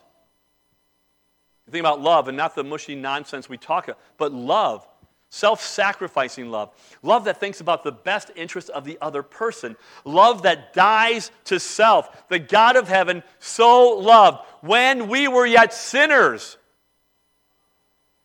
You 1.65 1.71
think 1.71 1.81
about 1.81 2.01
love 2.01 2.27
and 2.27 2.37
not 2.37 2.55
the 2.55 2.63
mushy 2.63 2.93
nonsense 2.93 3.49
we 3.49 3.57
talk 3.57 3.87
about, 3.87 3.99
but 4.17 4.31
love 4.31 4.87
self 5.33 5.63
sacrificing 5.63 6.51
love, 6.51 6.69
love 7.01 7.23
that 7.23 7.39
thinks 7.39 7.59
about 7.59 7.83
the 7.83 7.91
best 7.91 8.29
interest 8.35 8.69
of 8.69 8.85
the 8.85 8.99
other 9.01 9.23
person, 9.23 9.75
love 10.05 10.43
that 10.43 10.75
dies 10.75 11.31
to 11.45 11.59
self. 11.59 12.27
The 12.27 12.37
God 12.37 12.75
of 12.75 12.87
heaven 12.87 13.23
so 13.39 13.97
loved 13.97 14.45
when 14.61 15.07
we 15.07 15.27
were 15.27 15.47
yet 15.47 15.73
sinners. 15.73 16.57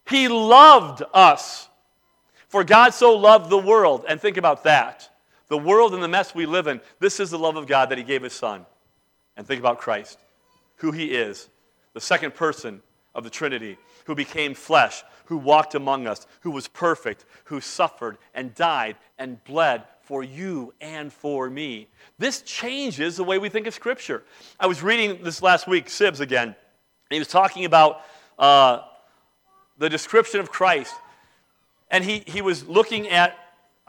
He 0.06 0.28
loved 0.28 1.02
us. 1.14 1.70
For 2.48 2.62
God 2.62 2.90
so 2.90 3.16
loved 3.16 3.48
the 3.48 3.58
world. 3.58 4.04
And 4.06 4.20
think 4.20 4.36
about 4.36 4.64
that. 4.64 5.08
The 5.48 5.56
world 5.56 5.94
and 5.94 6.02
the 6.02 6.08
mess 6.08 6.34
we 6.34 6.44
live 6.44 6.66
in. 6.66 6.78
This 6.98 7.20
is 7.20 7.30
the 7.30 7.38
love 7.38 7.56
of 7.56 7.66
God 7.66 7.88
that 7.88 7.96
He 7.96 8.04
gave 8.04 8.22
His 8.22 8.34
Son. 8.34 8.66
And 9.34 9.46
think 9.46 9.60
about 9.60 9.78
Christ, 9.78 10.18
who 10.76 10.92
He 10.92 11.06
is, 11.06 11.48
the 11.94 12.02
second 12.02 12.34
person 12.34 12.82
of 13.14 13.24
the 13.24 13.30
Trinity, 13.30 13.78
who 14.08 14.14
became 14.14 14.54
flesh, 14.54 15.04
who 15.26 15.36
walked 15.36 15.74
among 15.74 16.06
us, 16.06 16.26
who 16.40 16.50
was 16.50 16.66
perfect, 16.66 17.26
who 17.44 17.60
suffered 17.60 18.16
and 18.32 18.54
died 18.54 18.96
and 19.18 19.44
bled 19.44 19.84
for 20.00 20.24
you 20.24 20.72
and 20.80 21.12
for 21.12 21.50
me. 21.50 21.88
This 22.18 22.40
changes 22.40 23.18
the 23.18 23.24
way 23.24 23.36
we 23.36 23.50
think 23.50 23.66
of 23.66 23.74
Scripture. 23.74 24.24
I 24.58 24.66
was 24.66 24.82
reading 24.82 25.22
this 25.22 25.42
last 25.42 25.66
week, 25.66 25.88
Sibbes 25.88 26.20
again, 26.20 26.48
and 26.48 26.56
he 27.10 27.18
was 27.18 27.28
talking 27.28 27.66
about 27.66 28.00
uh, 28.38 28.80
the 29.76 29.90
description 29.90 30.40
of 30.40 30.50
Christ. 30.50 30.94
And 31.90 32.02
he, 32.02 32.22
he 32.26 32.40
was 32.40 32.66
looking 32.66 33.08
at 33.08 33.36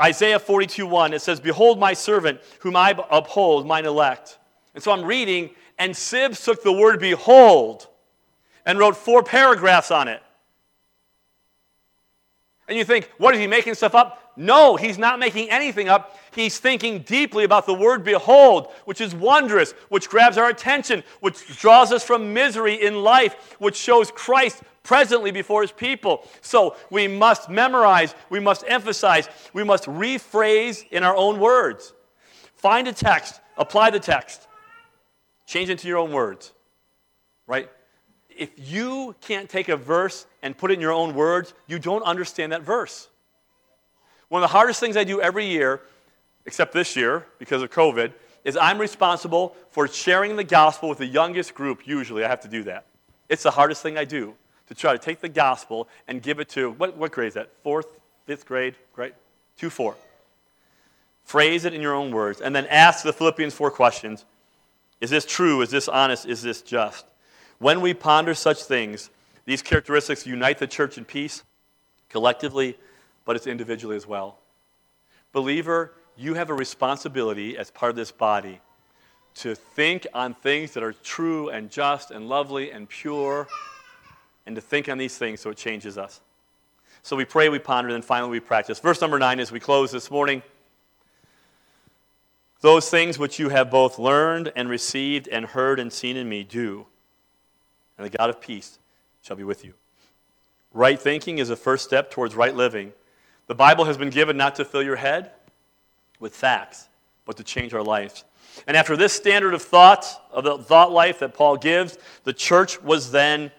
Isaiah 0.02 0.40
42 0.40 0.86
1. 0.86 1.14
It 1.14 1.22
says, 1.22 1.40
Behold 1.40 1.80
my 1.80 1.94
servant, 1.94 2.42
whom 2.60 2.76
I 2.76 2.94
uphold, 3.10 3.66
mine 3.66 3.86
elect. 3.86 4.38
And 4.76 4.84
so 4.84 4.92
I'm 4.92 5.06
reading, 5.06 5.52
and 5.78 5.94
Sibbes 5.94 6.44
took 6.44 6.62
the 6.62 6.74
word 6.74 7.00
behold 7.00 7.88
and 8.70 8.78
wrote 8.78 8.96
four 8.96 9.24
paragraphs 9.24 9.90
on 9.90 10.08
it. 10.08 10.22
And 12.68 12.78
you 12.78 12.86
think, 12.86 13.12
what 13.18 13.34
is 13.34 13.40
he 13.40 13.48
making 13.48 13.74
stuff 13.74 13.96
up? 13.96 14.34
No, 14.38 14.76
he's 14.76 15.00
not 15.00 15.18
making 15.18 15.50
anything 15.50 15.90
up. 15.90 16.20
He's 16.36 16.60
thinking 16.60 17.00
deeply 17.00 17.46
about 17.46 17.66
the 17.66 17.74
word 17.74 18.04
behold, 18.04 18.72
which 18.86 19.02
is 19.02 19.16
wondrous, 19.16 19.72
which 19.90 20.08
grabs 20.08 20.38
our 20.38 20.50
attention, 20.50 21.04
which 21.20 21.60
draws 21.60 21.92
us 21.92 22.04
from 22.04 22.32
misery 22.32 22.76
in 22.76 23.02
life, 23.02 23.56
which 23.58 23.76
shows 23.76 24.12
Christ 24.12 24.62
presently 24.84 25.32
before 25.32 25.64
his 25.64 25.72
people. 25.72 26.28
So 26.42 26.76
we 26.92 27.08
must 27.08 27.50
memorize, 27.50 28.14
we 28.30 28.40
must 28.40 28.64
emphasize, 28.68 29.30
we 29.52 29.64
must 29.64 29.86
rephrase 29.86 30.88
in 30.92 31.04
our 31.04 31.16
own 31.16 31.40
words. 31.40 31.92
Find 32.54 32.88
a 32.88 32.94
text, 32.94 33.42
apply 33.58 33.90
the 33.90 34.00
text, 34.00 34.48
change 35.48 35.70
it 35.70 35.72
into 35.72 35.88
your 35.88 35.98
own 35.98 36.12
words, 36.12 36.54
right? 37.48 37.68
If 38.40 38.52
you 38.58 39.16
can't 39.22 39.50
take 39.50 39.68
a 39.68 39.76
verse 39.76 40.26
and 40.42 40.58
put 40.58 40.72
it 40.72 40.76
in 40.76 40.80
your 40.80 40.94
own 40.94 41.14
words, 41.14 41.54
you 41.68 41.78
don't 41.78 42.04
understand 42.04 42.54
that 42.54 42.62
verse. 42.62 43.10
One 44.30 44.42
of 44.42 44.50
the 44.50 44.54
hardest 44.54 44.80
things 44.80 44.96
I 44.96 45.04
do 45.04 45.20
every 45.20 45.46
year, 45.46 45.82
except 46.46 46.72
this 46.72 46.96
year 46.96 47.26
because 47.38 47.62
of 47.62 47.70
COVID, 47.70 48.14
is 48.46 48.56
I'm 48.56 48.80
responsible 48.80 49.56
for 49.72 49.88
sharing 49.88 50.38
the 50.38 50.46
gospel 50.46 50.88
with 50.88 51.00
the 51.00 51.06
youngest 51.06 51.54
group. 51.54 51.86
Usually, 51.86 52.24
I 52.24 52.30
have 52.30 52.42
to 52.42 52.48
do 52.48 52.64
that. 52.64 52.86
It's 53.28 53.44
the 53.44 53.52
hardest 53.52 53.84
thing 53.84 53.98
I 53.98 54.06
do 54.06 54.36
to 54.68 54.76
try 54.76 54.94
to 54.94 55.00
take 55.00 55.20
the 55.20 55.30
gospel 55.30 55.90
and 56.08 56.22
give 56.22 56.40
it 56.40 56.48
to 56.50 56.72
what, 56.72 56.96
what 56.96 57.12
grade 57.12 57.28
is 57.28 57.34
that? 57.34 57.52
Fourth, 57.64 58.00
fifth 58.26 58.46
grade, 58.46 58.76
right? 58.96 59.14
Two, 59.58 59.70
four. 59.70 59.96
Phrase 61.26 61.66
it 61.66 61.74
in 61.74 61.82
your 61.82 61.94
own 61.94 62.12
words, 62.12 62.40
and 62.40 62.56
then 62.56 62.66
ask 62.68 63.04
the 63.04 63.14
Philippians 63.14 63.54
four 63.54 63.70
questions 63.70 64.24
Is 65.02 65.10
this 65.10 65.26
true? 65.26 65.62
Is 65.62 65.70
this 65.70 65.90
honest? 65.90 66.26
Is 66.26 66.42
this 66.42 66.62
just? 66.62 67.06
When 67.60 67.82
we 67.82 67.94
ponder 67.94 68.34
such 68.34 68.64
things, 68.64 69.10
these 69.46 69.62
characteristics 69.62 70.26
unite 70.26 70.58
the 70.58 70.68
church 70.68 70.98
in 70.98 71.06
peace 71.06 71.44
collectively, 72.10 72.78
but 73.26 73.36
it's 73.36 73.48
individually 73.48 73.96
as 73.96 74.08
well. 74.08 74.40
Believer, 75.32 75.94
you 76.18 76.34
have 76.34 76.50
a 76.50 76.54
responsibility 76.54 77.58
as 77.58 77.70
part 77.70 77.90
of 77.90 77.96
this 77.96 78.12
body 78.12 78.62
to 79.36 79.56
think 79.56 80.08
on 80.14 80.34
things 80.34 80.74
that 80.74 80.84
are 80.84 80.94
true 80.94 81.50
and 81.50 81.70
just 81.70 82.12
and 82.12 82.28
lovely 82.28 82.72
and 82.72 82.90
pure, 82.90 83.48
and 84.46 84.56
to 84.56 84.62
think 84.62 84.90
on 84.90 84.98
these 84.98 85.18
things 85.18 85.40
so 85.40 85.52
it 85.52 85.58
changes 85.58 85.98
us. 85.98 86.22
So 87.04 87.16
we 87.16 87.26
pray, 87.26 87.50
we 87.50 87.60
ponder, 87.60 87.90
and 87.90 87.96
then 87.96 88.02
finally 88.02 88.32
we 88.32 88.40
practice. 88.40 88.80
Verse 88.80 89.00
number 89.00 89.20
nine 89.20 89.40
as 89.40 89.52
we 89.52 89.60
close 89.60 89.92
this 89.92 90.10
morning. 90.10 90.42
Those 92.62 92.90
things 92.90 93.18
which 93.18 93.40
you 93.40 93.50
have 93.50 93.72
both 93.72 94.00
learned 94.00 94.52
and 94.56 94.70
received 94.70 95.28
and 95.30 95.46
heard 95.46 95.80
and 95.80 95.94
seen 95.94 96.18
in 96.18 96.28
me, 96.28 96.44
do, 96.44 96.88
and 98.00 98.06
the 98.06 98.18
God 98.18 98.30
of 98.30 98.40
peace 98.40 98.80
shall 99.22 99.36
be 99.36 99.44
with 99.44 99.66
you. 99.66 99.74
Right 100.74 101.00
thinking 101.00 101.38
is 101.38 101.50
a 101.50 101.56
first 101.56 101.84
step 101.84 102.10
towards 102.10 102.34
right 102.34 102.56
living. 102.56 102.94
The 103.48 103.56
Bible 103.56 103.86
has 103.86 103.98
been 103.98 104.10
given 104.10 104.38
not 104.38 104.56
to 104.56 104.66
fill 104.66 104.82
your 104.82 104.96
head 104.96 105.32
with 106.20 106.34
facts, 106.34 106.88
but 107.26 107.36
to 107.38 107.44
change 107.44 107.74
our 107.74 107.84
lives. 107.84 108.24
And 108.68 108.78
after 108.78 108.96
this 108.96 109.12
standard 109.12 109.54
of 109.54 109.62
thought, 109.62 110.06
of 110.32 110.46
the 110.46 110.58
thought 110.58 110.92
life 110.92 111.20
that 111.20 111.34
Paul 111.34 111.58
gives, 111.58 111.98
the 112.24 112.34
church 112.34 112.82
was 112.82 113.12
then 113.12 113.52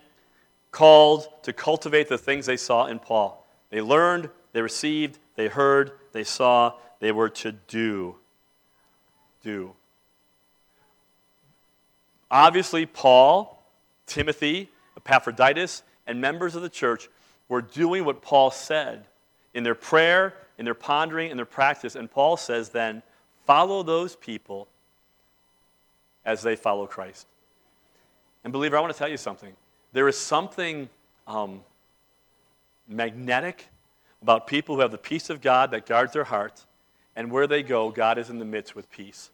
called 0.71 1.29
to 1.43 1.53
cultivate 1.53 2.09
the 2.09 2.19
things 2.19 2.47
they 2.47 2.57
saw 2.57 2.87
in 2.87 2.99
Paul. 2.99 3.47
They 3.69 3.83
learned, 3.83 4.31
they 4.53 4.63
received, 4.63 5.19
they 5.37 5.49
heard, 5.49 5.93
they 6.13 6.25
saw, 6.25 6.75
they 7.01 7.13
were 7.13 7.29
to 7.29 7.53
do. 7.53 8.17
Do. 9.43 9.75
Obviously, 12.31 12.87
Paul, 12.87 13.60
Timothy, 14.11 14.69
Epaphroditus, 14.97 15.83
and 16.07 16.21
members 16.21 16.57
of 16.57 16.63
the 16.63 16.69
church 16.69 17.09
were 17.49 17.63
doing 17.63 18.05
what 18.05 18.21
Paul 18.21 18.51
said 18.51 19.07
in 19.55 19.63
their 19.63 19.75
prayer, 19.75 20.35
in 20.59 20.65
their 20.65 20.75
pondering, 20.75 21.31
in 21.31 21.37
their 21.37 21.47
practice. 21.47 21.95
And 21.95 22.11
Paul 22.11 22.37
says 22.37 22.71
then, 22.71 23.03
follow 23.47 23.83
those 23.83 24.17
people 24.17 24.69
as 26.25 26.43
they 26.43 26.57
follow 26.57 26.87
Christ. 26.87 27.27
And, 28.45 28.53
believer, 28.53 28.77
I 28.77 28.81
want 28.81 28.93
to 28.93 28.99
tell 28.99 29.09
you 29.09 29.17
something. 29.17 29.55
There 29.93 30.09
is 30.09 30.19
something 30.19 30.89
um, 31.27 31.61
magnetic 32.89 33.69
about 34.23 34.47
people 34.47 34.75
who 34.75 34.81
have 34.81 34.91
the 34.91 34.99
peace 34.99 35.31
of 35.31 35.41
God 35.41 35.71
that 35.71 35.87
guards 35.87 36.13
their 36.13 36.25
hearts, 36.25 36.67
and 37.17 37.31
where 37.31 37.47
they 37.47 37.63
go, 37.63 37.91
God 37.91 38.19
is 38.19 38.29
in 38.29 38.39
the 38.39 38.45
midst 38.45 38.75
with 38.75 38.91
peace. 38.91 39.31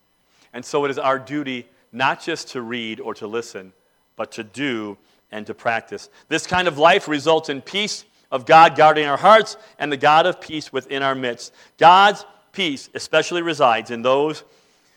And 0.52 0.64
so 0.64 0.84
it 0.84 0.90
is 0.90 0.98
our 0.98 1.18
duty 1.18 1.66
not 1.92 2.20
just 2.20 2.48
to 2.48 2.60
read 2.60 3.00
or 3.00 3.14
to 3.14 3.26
listen, 3.26 3.72
but 4.16 4.32
to 4.32 4.44
do 4.44 4.98
and 5.30 5.46
to 5.46 5.54
practice. 5.54 6.08
This 6.28 6.46
kind 6.46 6.68
of 6.68 6.78
life 6.78 7.08
results 7.08 7.48
in 7.48 7.60
peace 7.60 8.04
of 8.30 8.46
God 8.46 8.76
guarding 8.76 9.06
our 9.06 9.16
hearts 9.16 9.56
and 9.78 9.92
the 9.92 9.96
God 9.96 10.26
of 10.26 10.40
peace 10.40 10.72
within 10.72 11.02
our 11.02 11.14
midst. 11.14 11.52
God's 11.78 12.24
peace 12.52 12.88
especially 12.94 13.42
resides 13.42 13.90
in 13.90 14.02
those 14.02 14.44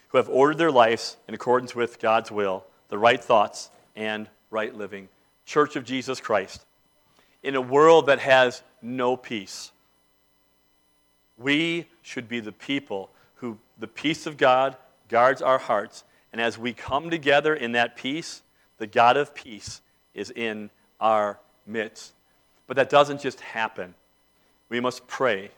who 0.10 0.18
have 0.18 0.30
ordered 0.30 0.58
their 0.58 0.72
lives 0.72 1.18
in 1.28 1.34
accordance 1.34 1.76
with 1.76 2.00
God's 2.00 2.32
will, 2.32 2.66
the 2.90 2.98
right 2.98 3.24
thoughts 3.24 3.70
and 3.96 4.28
right 4.50 4.76
living. 4.76 5.10
Church 5.46 5.76
of 5.76 5.84
Jesus 5.84 6.20
Christ. 6.20 6.66
In 7.44 7.56
a 7.56 7.62
world 7.62 8.08
that 8.08 8.20
has 8.20 8.64
no 8.82 9.16
peace, 9.16 9.72
we 11.38 11.88
should 12.02 12.28
be 12.28 12.40
the 12.40 12.52
people 12.52 13.10
who 13.36 13.58
the 13.78 13.88
peace 13.88 14.26
of 14.26 14.38
God 14.38 14.76
guards 15.08 15.42
our 15.42 15.58
hearts. 15.58 16.04
And 16.32 16.42
as 16.42 16.58
we 16.58 16.74
come 16.74 17.10
together 17.10 17.56
in 17.56 17.72
that 17.74 17.96
peace, 17.96 18.42
the 18.80 18.88
God 18.88 19.16
of 19.18 19.36
peace 19.36 19.82
is 20.14 20.32
in 20.32 20.72
our 21.00 21.40
midst. 21.68 22.14
But 22.66 22.78
that 22.78 22.90
doesn't 22.90 23.22
just 23.22 23.40
happen. 23.42 23.94
We 24.70 24.80
must 24.80 25.08
pray. 25.08 25.52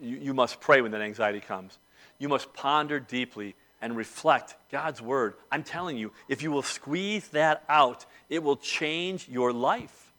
You, 0.00 0.16
you 0.16 0.34
must 0.34 0.60
pray 0.60 0.80
when 0.80 0.92
that 0.92 1.00
anxiety 1.00 1.40
comes. 1.40 1.78
You 2.18 2.28
must 2.28 2.52
ponder 2.54 3.00
deeply 3.00 3.54
and 3.82 3.96
reflect 3.96 4.56
God's 4.70 5.00
word. 5.00 5.34
I'm 5.50 5.62
telling 5.62 5.96
you, 5.96 6.12
if 6.28 6.42
you 6.42 6.50
will 6.50 6.62
squeeze 6.62 7.28
that 7.28 7.64
out, 7.68 8.04
it 8.28 8.42
will 8.42 8.56
change 8.56 9.28
your 9.28 9.52
life. 9.52 10.12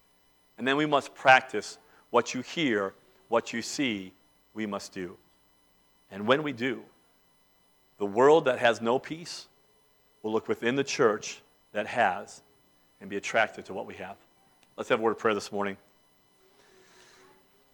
And 0.57 0.67
then 0.67 0.77
we 0.77 0.85
must 0.85 1.13
practice 1.15 1.77
what 2.09 2.33
you 2.33 2.41
hear, 2.41 2.93
what 3.29 3.53
you 3.53 3.61
see, 3.61 4.13
we 4.53 4.65
must 4.65 4.93
do. 4.93 5.15
And 6.09 6.27
when 6.27 6.43
we 6.43 6.53
do, 6.53 6.81
the 7.97 8.05
world 8.05 8.45
that 8.45 8.59
has 8.59 8.81
no 8.81 8.99
peace 8.99 9.47
will 10.23 10.31
look 10.31 10.47
within 10.47 10.75
the 10.75 10.83
church 10.83 11.41
that 11.73 11.87
has 11.87 12.41
and 12.99 13.09
be 13.09 13.17
attracted 13.17 13.65
to 13.65 13.73
what 13.73 13.85
we 13.85 13.95
have. 13.95 14.15
Let's 14.77 14.89
have 14.89 14.99
a 14.99 15.03
word 15.03 15.11
of 15.11 15.19
prayer 15.19 15.33
this 15.33 15.51
morning. 15.51 15.77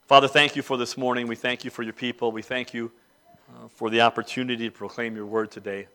Father, 0.08 0.28
thank 0.28 0.56
you 0.56 0.62
for 0.62 0.78
this 0.78 0.98
morning. 0.98 1.28
We 1.28 1.36
thank 1.36 1.66
you 1.66 1.70
for 1.70 1.84
your 1.84 1.94
people. 1.94 2.32
We 2.32 2.42
thank 2.42 2.74
you 2.74 2.92
uh, 3.50 3.68
for 3.68 3.90
the 3.90 4.02
opportunity 4.02 4.70
to 4.70 4.72
proclaim 4.72 5.16
your 5.16 5.26
word 5.26 5.52
today. 5.52 5.88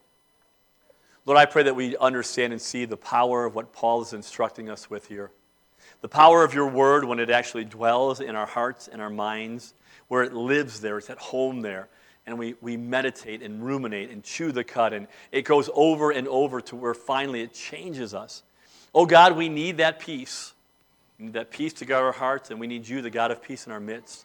Lord, 1.25 1.39
I 1.39 1.47
pray 1.47 1.63
that 1.63 1.77
we 1.77 1.97
understand 1.97 2.53
and 2.53 2.61
see 2.61 2.85
the 2.85 2.97
power 2.97 3.45
of 3.45 3.55
what 3.55 3.73
Paul 3.73 4.03
is 4.03 4.13
instructing 4.13 4.69
us 4.69 4.91
with 4.91 5.07
here. 5.07 5.31
The 6.01 6.09
power 6.09 6.45
of 6.45 6.53
your 6.53 6.67
word 6.67 7.05
when 7.05 7.21
it 7.21 7.31
actually 7.31 7.65
dwells 7.65 8.21
in 8.21 8.35
our 8.35 8.47
hearts 8.47 8.89
and 8.89 9.01
our 9.01 9.11
minds, 9.11 9.73
where 10.09 10.23
it 10.25 10.35
lives 10.35 10.81
there, 10.81 10.99
it's 10.99 11.11
at 11.11 11.19
home 11.19 11.61
there. 11.61 11.89
And 12.27 12.39
we, 12.39 12.55
we 12.61 12.77
meditate 12.77 13.43
and 13.43 13.65
ruminate 13.65 14.11
and 14.11 14.23
chew 14.23 14.53
the 14.53 14.63
cud, 14.63 14.93
and 14.93 15.09
it 15.33 15.43
goes 15.43 15.69
over 15.75 16.13
and 16.13 16.29
over 16.29 16.61
to 16.63 16.77
where 16.77 16.95
finally 16.95 17.41
it 17.41 17.53
changes 17.53 18.15
us. 18.15 18.43
Oh 18.95 19.07
God, 19.07 19.37
we 19.37 19.49
need 19.49 19.79
that 19.79 19.99
peace. 19.99 20.53
We 21.19 21.27
need 21.27 21.35
that 21.35 21.51
peace 21.51 21.73
to 21.75 21.85
guard 21.85 22.05
our 22.05 22.13
hearts, 22.13 22.51
and 22.51 22.61
we 22.61 22.67
need 22.67 22.87
you, 22.87 23.03
the 23.03 23.11
God 23.11 23.31
of 23.31 23.43
peace, 23.43 23.67
in 23.67 23.73
our 23.73 23.81
midst. 23.81 24.25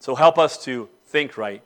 So 0.00 0.14
help 0.14 0.38
us 0.38 0.62
to 0.64 0.88
think 1.06 1.36
right, 1.36 1.62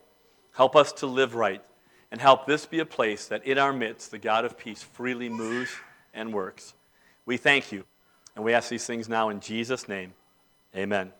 help 0.54 0.74
us 0.74 0.92
to 0.94 1.06
live 1.06 1.34
right, 1.34 1.62
and 2.10 2.20
help 2.20 2.46
this 2.46 2.66
be 2.66 2.80
a 2.80 2.86
place 2.86 3.26
that 3.26 3.44
in 3.44 3.58
our 3.58 3.72
midst 3.72 4.10
the 4.10 4.18
God 4.18 4.44
of 4.44 4.58
peace 4.58 4.82
freely 4.82 5.28
moves 5.28 5.70
and 6.12 6.32
works. 6.32 6.74
We 7.26 7.36
thank 7.36 7.70
you, 7.70 7.84
and 8.34 8.44
we 8.44 8.54
ask 8.54 8.68
these 8.68 8.86
things 8.86 9.08
now 9.08 9.28
in 9.28 9.40
Jesus' 9.40 9.88
name. 9.88 10.14
Amen. 10.74 11.12